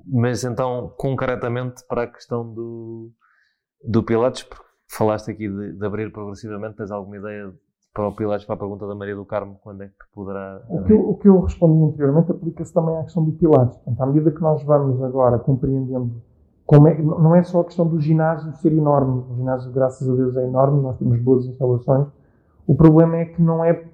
Mas 0.06 0.44
então, 0.44 0.92
concretamente 0.96 1.84
para 1.88 2.04
a 2.04 2.06
questão 2.06 2.48
do, 2.54 3.10
do 3.84 4.02
Pilates, 4.04 4.44
porque 4.44 4.64
Falaste 4.86 5.30
aqui 5.30 5.48
de, 5.48 5.72
de, 5.72 5.84
abrir 5.84 6.12
progressivamente, 6.12 6.76
tens 6.76 6.90
alguma 6.90 7.16
ideia 7.16 7.52
para 7.94 8.08
o 8.08 8.12
Pilates, 8.12 8.44
para 8.44 8.56
a 8.56 8.58
pergunta 8.58 8.86
da 8.88 8.94
Maria 8.94 9.14
do 9.14 9.24
Carmo, 9.24 9.56
quando 9.62 9.82
é 9.82 9.86
que 9.86 10.04
poderá... 10.12 10.60
O 10.68 10.82
que, 10.82 10.92
eu, 10.92 11.10
o 11.10 11.14
que 11.16 11.28
eu 11.28 11.40
respondi 11.40 11.92
anteriormente 11.92 12.32
aplica-se 12.32 12.74
também 12.74 12.96
à 12.98 13.04
questão 13.04 13.24
do 13.24 13.30
Pilates. 13.32 13.76
Portanto, 13.76 14.00
à 14.02 14.06
medida 14.06 14.30
que 14.32 14.42
nós 14.42 14.62
vamos 14.64 15.00
agora 15.00 15.38
compreendendo 15.38 16.10
como 16.66 16.88
é, 16.88 17.00
não 17.00 17.36
é 17.36 17.42
só 17.44 17.60
a 17.60 17.64
questão 17.64 17.86
do 17.86 18.00
ginásio 18.00 18.52
ser 18.54 18.72
enorme, 18.72 19.22
o 19.30 19.36
ginásio, 19.36 19.70
graças 19.70 20.08
a 20.08 20.14
Deus, 20.14 20.36
é 20.36 20.44
enorme, 20.44 20.82
nós 20.82 20.98
temos 20.98 21.20
boas 21.20 21.46
instalações, 21.46 22.08
o 22.66 22.74
problema 22.74 23.18
é 23.18 23.26
que 23.26 23.40
não 23.40 23.64
é, 23.64 23.84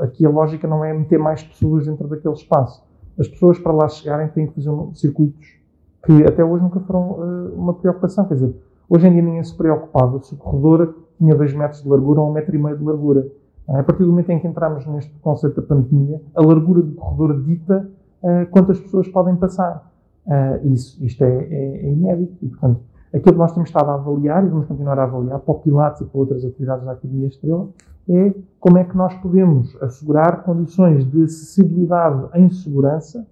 aqui 0.00 0.26
a 0.26 0.28
lógica 0.28 0.68
não 0.68 0.84
é 0.84 0.92
meter 0.92 1.18
mais 1.18 1.42
pessoas 1.42 1.86
dentro 1.86 2.06
daquele 2.06 2.34
espaço. 2.34 2.84
As 3.18 3.28
pessoas 3.28 3.58
para 3.58 3.72
lá 3.72 3.88
chegarem 3.88 4.28
têm 4.28 4.46
que 4.46 4.54
fazer 4.54 4.70
circuitos 4.94 5.58
que 6.04 6.24
até 6.24 6.44
hoje 6.44 6.62
nunca 6.62 6.80
foram 6.80 7.12
uh, 7.12 7.54
uma 7.54 7.74
preocupação, 7.74 8.24
quer 8.26 8.34
dizer, 8.34 8.54
Hoje 8.90 9.06
em 9.06 9.12
dia 9.12 9.20
ninguém 9.20 9.44
se 9.44 9.54
preocupava 9.54 10.18
se 10.22 10.32
o 10.32 10.36
corredor 10.38 10.94
tinha 11.18 11.34
2 11.34 11.54
metros 11.54 11.82
de 11.82 11.88
largura 11.88 12.20
ou 12.20 12.28
1,5 12.28 12.34
metro 12.34 12.54
e 12.54 12.58
meio 12.58 12.78
de 12.78 12.84
largura. 12.84 13.26
A 13.68 13.82
partir 13.82 14.04
do 14.04 14.10
momento 14.10 14.30
em 14.30 14.38
que 14.38 14.46
entramos 14.46 14.86
neste 14.86 15.12
conceito 15.18 15.60
da 15.60 15.66
pandemia, 15.66 16.20
a 16.34 16.40
largura 16.40 16.80
do 16.80 16.94
corredor 16.94 17.42
dita 17.42 17.90
uh, 18.22 18.46
quantas 18.50 18.80
pessoas 18.80 19.06
podem 19.08 19.36
passar. 19.36 19.92
Uh, 20.26 20.72
isso, 20.72 21.04
isto 21.04 21.22
é, 21.22 21.28
é, 21.28 21.86
é, 21.86 21.92
inédito 21.92 22.36
e, 22.42 22.48
portanto, 22.48 22.80
aquilo 23.14 23.32
que 23.32 23.38
nós 23.38 23.52
temos 23.52 23.68
estado 23.68 23.90
a 23.90 23.94
avaliar 23.94 24.44
e 24.44 24.48
vamos 24.48 24.66
continuar 24.66 24.98
a 24.98 25.04
avaliar 25.04 25.38
para 25.38 25.52
o 25.52 25.58
Pilates 25.58 26.00
e 26.02 26.04
para 26.04 26.18
outras 26.18 26.44
atividades 26.44 26.84
da 26.84 26.92
Academia 26.92 27.28
Estrela 27.28 27.68
é 28.08 28.34
como 28.58 28.78
é 28.78 28.84
que 28.84 28.96
nós 28.96 29.14
podemos 29.16 29.76
assegurar 29.82 30.42
condições 30.42 31.04
de 31.04 31.24
acessibilidade 31.24 32.28
em 32.34 32.50
segurança 32.50 33.26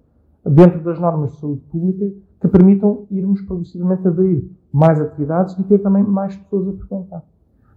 dentro 0.45 0.79
das 0.81 0.99
normas 0.99 1.33
de 1.33 1.39
saúde 1.39 1.61
pública 1.71 2.15
que 2.39 2.47
permitam 2.47 3.05
irmos 3.09 3.41
progressivamente 3.41 4.07
abrir 4.07 4.49
mais 4.71 5.01
atividades 5.01 5.57
e 5.57 5.63
ter 5.63 5.79
também 5.79 6.03
mais 6.03 6.35
pessoas 6.35 6.67
a 6.67 6.73
frequentar. 6.73 7.23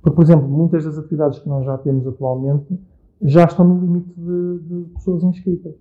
Porque, 0.03 0.17
por 0.17 0.23
exemplo, 0.23 0.49
muitas 0.49 0.85
das 0.85 0.99
atividades 0.99 1.39
que 1.39 1.49
nós 1.49 1.65
já 1.65 1.77
temos 1.79 2.07
atualmente 2.07 2.81
já 3.23 3.45
estão 3.45 3.67
no 3.67 3.81
limite 3.81 4.15
de, 4.17 4.59
de 4.61 4.95
pessoas 4.95 5.23
inscritas. 5.25 5.75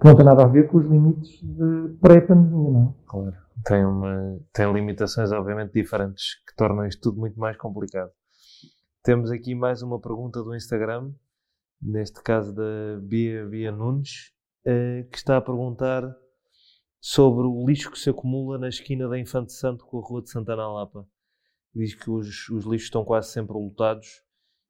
Que 0.00 0.06
não 0.06 0.14
tem 0.14 0.24
nada 0.24 0.44
a 0.44 0.46
ver 0.46 0.68
com 0.68 0.78
os 0.78 0.86
limites 0.86 1.40
de 1.42 1.96
pré-pandemia, 2.00 2.70
não 2.70 2.82
é? 2.82 2.94
Claro. 3.06 3.36
Tem, 3.64 3.84
uma, 3.84 4.38
tem 4.52 4.72
limitações, 4.72 5.32
obviamente, 5.32 5.72
diferentes 5.72 6.36
que 6.46 6.54
tornam 6.54 6.86
isto 6.86 7.00
tudo 7.00 7.18
muito 7.18 7.38
mais 7.40 7.56
complicado. 7.56 8.10
Temos 9.02 9.30
aqui 9.30 9.54
mais 9.54 9.82
uma 9.82 9.98
pergunta 9.98 10.42
do 10.42 10.54
Instagram, 10.54 11.10
neste 11.80 12.22
caso 12.22 12.54
da 12.54 13.00
Bia, 13.02 13.46
Bia 13.46 13.72
Nunes, 13.72 14.32
eh, 14.64 15.06
que 15.10 15.16
está 15.16 15.38
a 15.38 15.40
perguntar 15.40 16.02
sobre 17.00 17.46
o 17.46 17.66
lixo 17.66 17.90
que 17.90 17.98
se 17.98 18.10
acumula 18.10 18.58
na 18.58 18.68
esquina 18.68 19.08
da 19.08 19.18
Infante 19.18 19.52
Santo 19.52 19.84
com 19.86 19.98
a 19.98 20.02
Rua 20.02 20.22
de 20.22 20.30
Santana 20.30 20.68
Lapa. 20.68 21.06
Diz 21.74 21.94
que 21.94 22.10
os, 22.10 22.48
os 22.48 22.64
lixos 22.64 22.86
estão 22.86 23.04
quase 23.04 23.30
sempre 23.30 23.54
lotados 23.54 24.22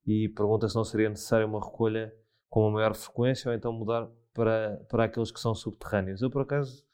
e 0.07 0.29
pergunta 0.31 0.69
se 0.69 0.75
não 0.75 0.85
seria 0.85 1.09
necessária 1.09 1.47
uma 1.47 1.65
recolha 1.65 2.13
com 2.49 2.63
uma 2.63 2.73
maior 2.73 2.95
frequência 2.95 3.51
ou 3.51 3.55
então 3.55 3.73
mudar 3.73 4.09
para, 4.35 4.81
para 4.89 5.05
aqueles 5.05 5.31
que 5.31 5.41
são 5.41 5.55
subterrâneos. 5.55 6.23
Eu, 6.23 6.31
por 6.31 6.43
acaso, 6.43 6.85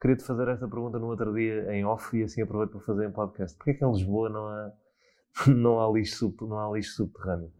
queria 0.00 0.16
te 0.16 0.24
fazer 0.24 0.48
esta 0.48 0.68
pergunta 0.68 0.98
no 0.98 1.08
outro 1.08 1.32
dia 1.34 1.72
em 1.74 1.84
off 1.84 2.16
e 2.16 2.22
assim 2.22 2.42
aproveito 2.42 2.72
para 2.72 2.80
fazer 2.80 3.06
em 3.08 3.12
podcast. 3.12 3.56
Porquê 3.56 3.72
é 3.72 3.74
que 3.74 3.84
em 3.84 3.90
Lisboa 3.90 4.28
não 4.28 4.46
há, 4.46 4.72
não 5.48 5.80
há, 5.80 5.92
lixo, 5.92 6.34
não 6.40 6.58
há 6.58 6.72
lixo 6.74 6.96
subterrâneo? 6.96 7.52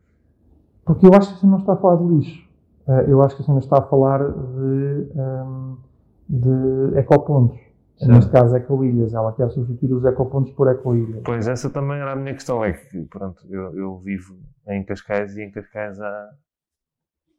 Porque 0.85 1.07
eu 1.07 1.11
acho 1.15 1.35
que 1.35 1.41
você 1.41 1.47
não 1.47 1.59
está 1.59 1.75
a 1.75 1.77
falar 1.77 1.97
de 1.97 2.15
lixo. 2.15 2.49
Eh, 2.89 3.05
eu 3.09 3.23
acho 3.23 3.37
que 3.37 3.43
você 3.43 3.51
não 3.51 3.59
está 3.59 3.79
a 3.79 3.83
falar 3.83 4.19
de. 4.29 5.13
Um 5.17 5.93
de 6.33 6.99
ecopontos. 6.99 7.59
Certo. 8.03 8.15
Neste 8.15 8.31
caso, 8.33 8.57
ecoilhas. 8.57 9.15
Ela 9.15 9.33
quer 9.33 9.49
substituir 9.51 9.93
os 9.93 10.05
ecopontos 10.05 10.53
por 10.53 10.69
ecoilhas. 10.69 11.23
Pois, 11.25 11.47
essa 11.47 11.71
também 11.71 11.99
era 11.99 12.13
a 12.13 12.17
minha 12.17 12.35
questão. 12.35 12.65
É 12.65 12.73
que, 12.73 13.03
pronto, 13.05 13.41
eu, 13.49 13.77
eu 13.77 13.99
vivo 13.99 14.37
em 14.69 14.83
Cascais 14.85 15.37
e 15.37 15.43
em 15.43 15.51
Cascais 15.53 16.01
há, 16.01 16.31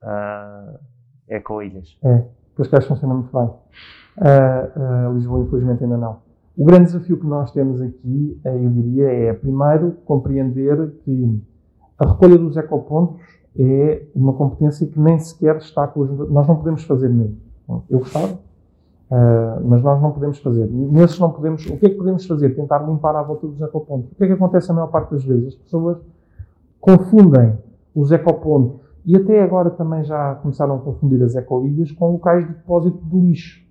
há 0.03 0.79
ecoilhas. 1.27 1.97
É, 2.03 2.23
Cascais 2.55 2.85
funciona 2.85 3.13
muito 3.13 3.31
bem. 3.37 3.49
Uh, 4.15 5.09
uh, 5.09 5.13
Lisboa, 5.13 5.43
infelizmente, 5.43 5.83
ainda 5.83 5.97
não. 5.97 6.21
O 6.55 6.63
grande 6.65 6.85
desafio 6.85 7.19
que 7.19 7.25
nós 7.25 7.51
temos 7.51 7.81
aqui, 7.81 8.39
eh, 8.45 8.55
eu 8.55 8.69
diria, 8.69 9.07
é, 9.11 9.33
primeiro, 9.33 9.93
compreender 10.05 10.91
que 11.03 11.41
a 11.97 12.11
recolha 12.11 12.37
dos 12.37 12.55
ecopontos 12.55 13.19
é 13.57 14.05
uma 14.13 14.33
competência 14.33 14.85
que 14.85 14.99
nem 14.99 15.17
sequer 15.17 15.57
está 15.57 15.87
com 15.87 16.01
os... 16.01 16.29
Nós 16.29 16.47
não 16.47 16.55
podemos 16.55 16.83
fazer 16.83 17.09
mesmo. 17.09 17.41
Eu 17.89 17.99
gostava, 17.99 18.37
Uh, 19.13 19.61
mas 19.65 19.83
nós 19.83 20.01
não 20.01 20.11
podemos 20.11 20.39
fazer. 20.39 20.67
Nesses 20.71 21.19
não 21.19 21.29
podemos. 21.29 21.63
O 21.67 21.77
que 21.77 21.85
é 21.85 21.89
que 21.89 21.95
podemos 21.95 22.25
fazer? 22.25 22.55
Tentar 22.55 22.79
limpar 22.79 23.15
à 23.15 23.21
volta 23.21 23.45
dos 23.45 23.61
ecopontos. 23.61 24.11
O 24.11 24.15
que 24.15 24.23
é 24.23 24.27
que 24.27 24.33
acontece 24.33 24.71
a 24.71 24.73
maior 24.73 24.87
parte 24.87 25.11
das 25.11 25.23
vezes? 25.23 25.49
As 25.49 25.55
pessoas 25.55 25.97
confundem 26.81 27.53
os 27.93 28.11
ecopontos 28.11 28.81
E 29.05 29.15
até 29.15 29.43
agora 29.43 29.69
também 29.69 30.03
já 30.03 30.33
começaram 30.35 30.77
a 30.77 30.79
confundir 30.79 31.21
as 31.21 31.35
ecoilhas 31.35 31.91
com 31.91 32.13
locais 32.13 32.47
de 32.47 32.53
depósito 32.53 32.97
de 33.05 33.19
lixo. 33.19 33.63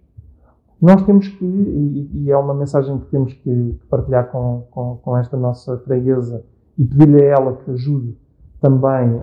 Nós 0.80 1.02
temos 1.02 1.26
que, 1.26 1.44
e, 1.44 2.30
é 2.30 2.36
uma 2.36 2.54
mensagem 2.54 2.98
que 3.00 3.06
temos 3.06 3.32
que 3.32 3.80
partilhar 3.90 4.30
com, 4.30 4.64
com, 4.70 4.98
com 5.02 5.16
esta 5.16 5.36
nossa 5.36 5.76
freguesa 5.78 6.44
e 6.78 6.84
pedir-lhe 6.84 7.20
a 7.20 7.24
ela 7.24 7.56
que 7.56 7.70
ajude 7.72 8.16
também 8.60 9.20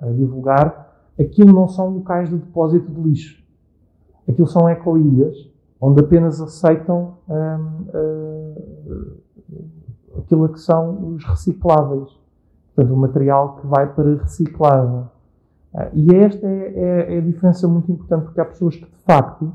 a, 0.00 0.12
divulgar, 0.12 0.94
aquilo 1.18 1.52
não 1.52 1.66
são 1.66 1.90
locais 1.90 2.28
de 2.28 2.36
depósito 2.36 2.90
de 2.92 3.00
lixo. 3.00 3.44
Aquilo 4.28 4.46
são 4.46 4.68
ecoilhas, 4.68 5.36
onde 5.80 6.00
apenas 6.00 6.40
aceitam 6.40 7.18
hum, 7.28 7.86
hum, 7.94 9.16
aquilo 10.18 10.48
que 10.48 10.60
são 10.60 11.14
os 11.14 11.24
recicláveis. 11.24 12.08
Portanto, 12.74 12.94
o 12.94 12.96
material 12.96 13.56
que 13.56 13.66
vai 13.66 13.92
para 13.92 14.16
reciclagem. 14.16 15.04
Ah, 15.74 15.88
e 15.92 16.14
esta 16.14 16.46
é, 16.46 16.50
é, 16.50 17.14
é, 17.14 17.18
a 17.18 17.20
diferença 17.20 17.66
muito 17.68 17.90
importante, 17.90 18.24
porque 18.24 18.40
há 18.40 18.44
pessoas 18.44 18.76
que, 18.76 18.84
de 18.84 19.02
facto, 19.04 19.52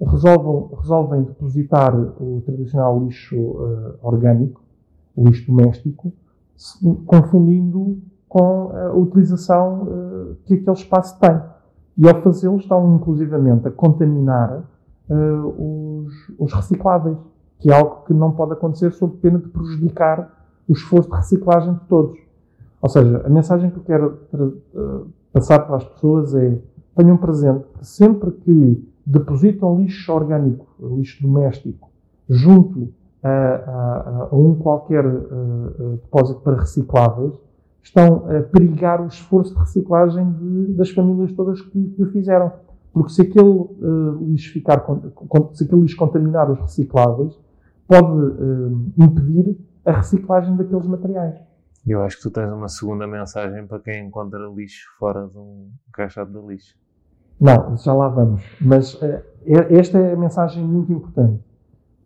resolvem 0.00 1.22
depositar 1.22 1.94
o 1.96 2.42
tradicional 2.44 2.98
lixo 3.00 3.36
uh, 3.36 3.94
orgânico, 4.02 4.60
o 5.16 5.24
lixo 5.24 5.46
doméstico, 5.46 6.12
confundindo 7.06 7.98
com 8.28 8.70
a 8.70 8.92
utilização 8.92 9.82
uh, 9.82 10.36
que 10.44 10.54
aquele 10.54 10.76
espaço 10.76 11.18
tem. 11.20 11.40
E 11.96 12.08
ao 12.08 12.20
fazê-lo 12.22 12.56
estão, 12.56 12.96
inclusivamente, 12.96 13.68
a 13.68 13.70
contaminar 13.70 14.64
uh, 15.08 16.04
os, 16.04 16.14
os 16.38 16.52
recicláveis, 16.52 17.18
que 17.58 17.70
é 17.70 17.74
algo 17.74 18.04
que 18.06 18.14
não 18.14 18.32
pode 18.32 18.52
acontecer 18.52 18.90
sob 18.92 19.16
pena 19.18 19.38
de 19.38 19.48
prejudicar 19.48 20.30
o 20.68 20.72
esforço 20.72 21.10
de 21.10 21.16
reciclagem 21.16 21.74
de 21.74 21.80
todos. 21.80 22.18
Ou 22.80 22.88
seja, 22.88 23.22
a 23.24 23.28
mensagem 23.28 23.70
que 23.70 23.78
eu 23.78 23.82
quero 23.82 24.18
uh, 24.32 25.08
passar 25.32 25.60
para 25.60 25.76
as 25.76 25.84
pessoas 25.84 26.34
é 26.34 26.58
tenham 26.94 27.16
presente 27.16 27.64
que 27.78 27.86
sempre 27.86 28.30
que 28.30 28.88
depositam 29.04 29.80
lixo 29.80 30.12
orgânico, 30.12 30.66
lixo 30.96 31.22
doméstico, 31.22 31.90
junto 32.28 32.88
a, 33.22 33.28
a, 33.28 34.28
a 34.30 34.36
um 34.36 34.54
qualquer 34.54 35.04
uh, 35.04 35.98
depósito 36.02 36.40
para 36.40 36.60
recicláveis, 36.60 37.34
estão 37.82 38.24
a 38.28 38.42
perigar 38.42 39.00
o 39.00 39.06
esforço 39.06 39.52
de 39.52 39.60
reciclagem 39.60 40.32
de, 40.32 40.74
das 40.74 40.90
famílias 40.90 41.32
todas 41.32 41.60
que, 41.60 41.88
que, 41.88 42.02
o 42.02 42.10
fizeram. 42.10 42.52
Porque 42.94 43.10
se 43.10 43.22
aquele, 43.22 43.48
uh, 43.48 44.18
lixo 44.22 44.52
ficar, 44.52 44.86
se 45.52 45.64
aquele 45.64 45.82
lixo 45.82 45.96
contaminar 45.96 46.48
os 46.48 46.60
recicláveis, 46.60 47.36
pode 47.88 48.06
uh, 48.06 48.92
impedir 48.96 49.58
a 49.84 49.92
reciclagem 49.92 50.56
daqueles 50.56 50.86
materiais. 50.86 51.34
Eu 51.84 52.02
acho 52.02 52.16
que 52.16 52.22
tu 52.22 52.30
tens 52.30 52.50
uma 52.50 52.68
segunda 52.68 53.04
mensagem 53.06 53.66
para 53.66 53.80
quem 53.80 54.06
encontra 54.06 54.38
lixo 54.48 54.88
fora 54.96 55.26
de 55.26 55.36
um 55.36 55.70
caixote 55.92 56.32
de 56.32 56.38
lixo. 56.38 56.76
Não, 57.40 57.76
já 57.76 57.92
lá 57.92 58.08
vamos. 58.08 58.42
Mas 58.60 58.94
uh, 58.94 59.22
esta 59.44 59.98
é 59.98 60.12
a 60.12 60.16
mensagem 60.16 60.64
muito 60.64 60.92
importante. 60.92 61.42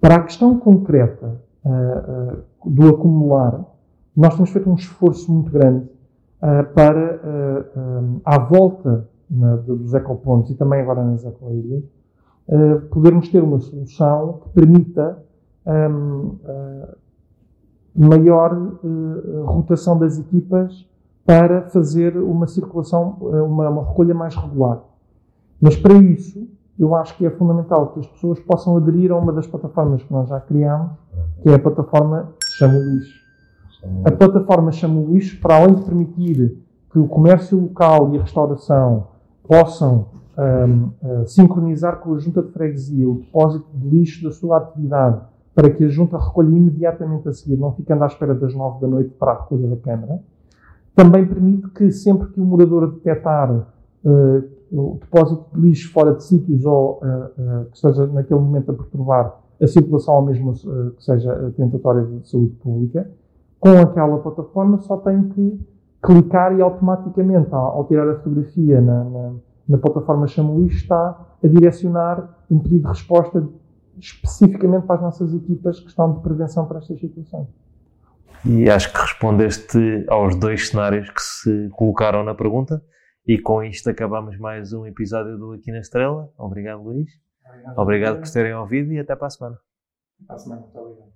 Para 0.00 0.16
a 0.16 0.22
questão 0.22 0.58
concreta 0.58 1.38
uh, 1.64 2.38
uh, 2.64 2.70
do 2.70 2.88
acumular, 2.88 3.62
nós 4.16 4.34
temos 4.34 4.50
feito 4.50 4.70
um 4.70 4.74
esforço 4.74 5.30
muito 5.30 5.52
grande 5.52 5.86
para, 6.74 7.20
à 8.24 8.38
volta 8.38 9.08
na, 9.30 9.56
dos 9.56 9.94
ecopontos 9.94 10.50
e 10.50 10.54
também 10.54 10.80
agora 10.80 11.04
nas 11.04 11.24
ecoilhas, 11.24 11.84
podermos 12.90 13.28
ter 13.28 13.42
uma 13.42 13.58
solução 13.60 14.40
que 14.42 14.48
permita 14.50 15.22
um, 15.66 16.36
maior 17.94 18.78
rotação 19.44 19.98
das 19.98 20.18
equipas 20.18 20.88
para 21.26 21.68
fazer 21.68 22.16
uma 22.16 22.46
circulação, 22.46 23.18
uma, 23.20 23.68
uma 23.68 23.84
recolha 23.88 24.14
mais 24.14 24.34
regular. 24.34 24.82
Mas 25.60 25.76
para 25.76 25.94
isso, 25.94 26.48
eu 26.78 26.94
acho 26.94 27.16
que 27.16 27.26
é 27.26 27.30
fundamental 27.30 27.88
que 27.88 28.00
as 28.00 28.06
pessoas 28.06 28.38
possam 28.40 28.76
aderir 28.76 29.10
a 29.10 29.16
uma 29.16 29.32
das 29.32 29.46
plataformas 29.46 30.02
que 30.02 30.12
nós 30.12 30.28
já 30.28 30.40
criamos, 30.40 30.92
que 31.42 31.50
é 31.50 31.54
a 31.54 31.58
plataforma 31.58 32.30
Chama 32.56 32.78
Lixo. 32.78 33.18
A 34.04 34.10
plataforma 34.12 34.72
Chama 34.72 35.02
Lixo, 35.02 35.40
para 35.40 35.56
além 35.56 35.74
de 35.74 35.82
permitir 35.82 36.58
que 36.90 36.98
o 36.98 37.06
comércio 37.08 37.60
local 37.60 38.14
e 38.14 38.18
a 38.18 38.22
restauração 38.22 39.08
possam 39.48 40.06
um, 40.38 40.90
uh, 41.02 41.26
sincronizar 41.26 41.98
com 41.98 42.14
a 42.14 42.18
junta 42.18 42.42
de 42.42 42.52
freguesia 42.52 43.08
o 43.08 43.14
depósito 43.14 43.66
de 43.74 43.88
lixo 43.88 44.22
da 44.22 44.30
sua 44.30 44.58
atividade, 44.58 45.20
para 45.54 45.70
que 45.70 45.84
a 45.84 45.88
junta 45.88 46.18
recolha 46.18 46.48
imediatamente 46.48 47.28
a 47.28 47.32
seguir, 47.32 47.56
não 47.56 47.72
ficando 47.72 48.04
à 48.04 48.06
espera 48.06 48.34
das 48.34 48.54
nove 48.54 48.80
da 48.80 48.86
noite 48.86 49.10
para 49.18 49.32
a 49.32 49.40
recolha 49.40 49.66
da 49.66 49.76
Câmara, 49.76 50.20
também 50.94 51.26
permite 51.26 51.68
que 51.70 51.90
sempre 51.90 52.28
que 52.28 52.40
o 52.40 52.44
morador 52.44 52.92
detectar 52.92 53.50
uh, 53.50 54.44
o 54.70 54.98
depósito 55.00 55.44
de 55.54 55.60
lixo 55.60 55.90
fora 55.92 56.14
de 56.14 56.22
sítios 56.22 56.64
ou 56.64 57.00
uh, 57.02 57.64
que 57.70 57.76
esteja 57.76 58.06
naquele 58.06 58.38
momento 58.38 58.70
a 58.70 58.74
perturbar 58.74 59.40
a 59.60 59.66
circulação 59.66 60.14
ou 60.14 60.22
mesmo 60.22 60.52
que 60.52 61.02
seja 61.02 61.52
tentatória 61.56 62.04
de 62.04 62.28
saúde 62.28 62.52
pública, 62.62 63.10
com 63.58 63.70
aquela 63.70 64.18
plataforma 64.18 64.78
só 64.78 64.98
tem 64.98 65.30
que 65.30 65.58
clicar 66.02 66.56
e 66.56 66.62
automaticamente, 66.62 67.52
ao, 67.52 67.78
ao 67.78 67.86
tirar 67.86 68.08
a 68.08 68.16
fotografia 68.16 68.80
na, 68.80 69.04
na, 69.04 69.34
na 69.68 69.78
plataforma 69.78 70.26
Chama 70.26 70.54
Lixo, 70.54 70.78
está 70.78 71.26
a 71.42 71.46
direcionar 71.46 72.36
um 72.50 72.58
pedido 72.58 72.82
de 72.82 72.88
resposta 72.88 73.48
especificamente 73.98 74.86
para 74.86 74.96
as 74.96 75.02
nossas 75.02 75.34
equipas 75.34 75.80
que 75.80 75.88
estão 75.88 76.12
de 76.14 76.22
prevenção 76.22 76.66
para 76.66 76.78
estas 76.78 77.00
situações. 77.00 77.48
E 78.44 78.70
acho 78.70 78.92
que 78.92 79.00
respondeste 79.00 80.04
aos 80.08 80.36
dois 80.36 80.68
cenários 80.68 81.10
que 81.10 81.20
se 81.20 81.68
colocaram 81.70 82.22
na 82.22 82.34
pergunta. 82.34 82.80
E 83.26 83.38
com 83.38 83.62
isto 83.62 83.90
acabamos 83.90 84.38
mais 84.38 84.72
um 84.72 84.86
episódio 84.86 85.36
do 85.36 85.52
Aqui 85.52 85.72
na 85.72 85.80
Estrela. 85.80 86.30
Obrigado, 86.38 86.82
Luís. 86.82 87.10
Obrigado, 87.44 87.78
Obrigado 87.78 88.20
por 88.20 88.30
terem 88.30 88.54
ouvido 88.54 88.92
e 88.92 89.00
até 89.00 89.16
para 89.16 89.26
a 89.26 89.30
semana. 89.30 89.58
Até 90.16 90.26
para 90.26 90.36
a 90.36 90.38
semana. 90.38 90.62
Muito 90.62 90.78
obrigado. 90.78 91.08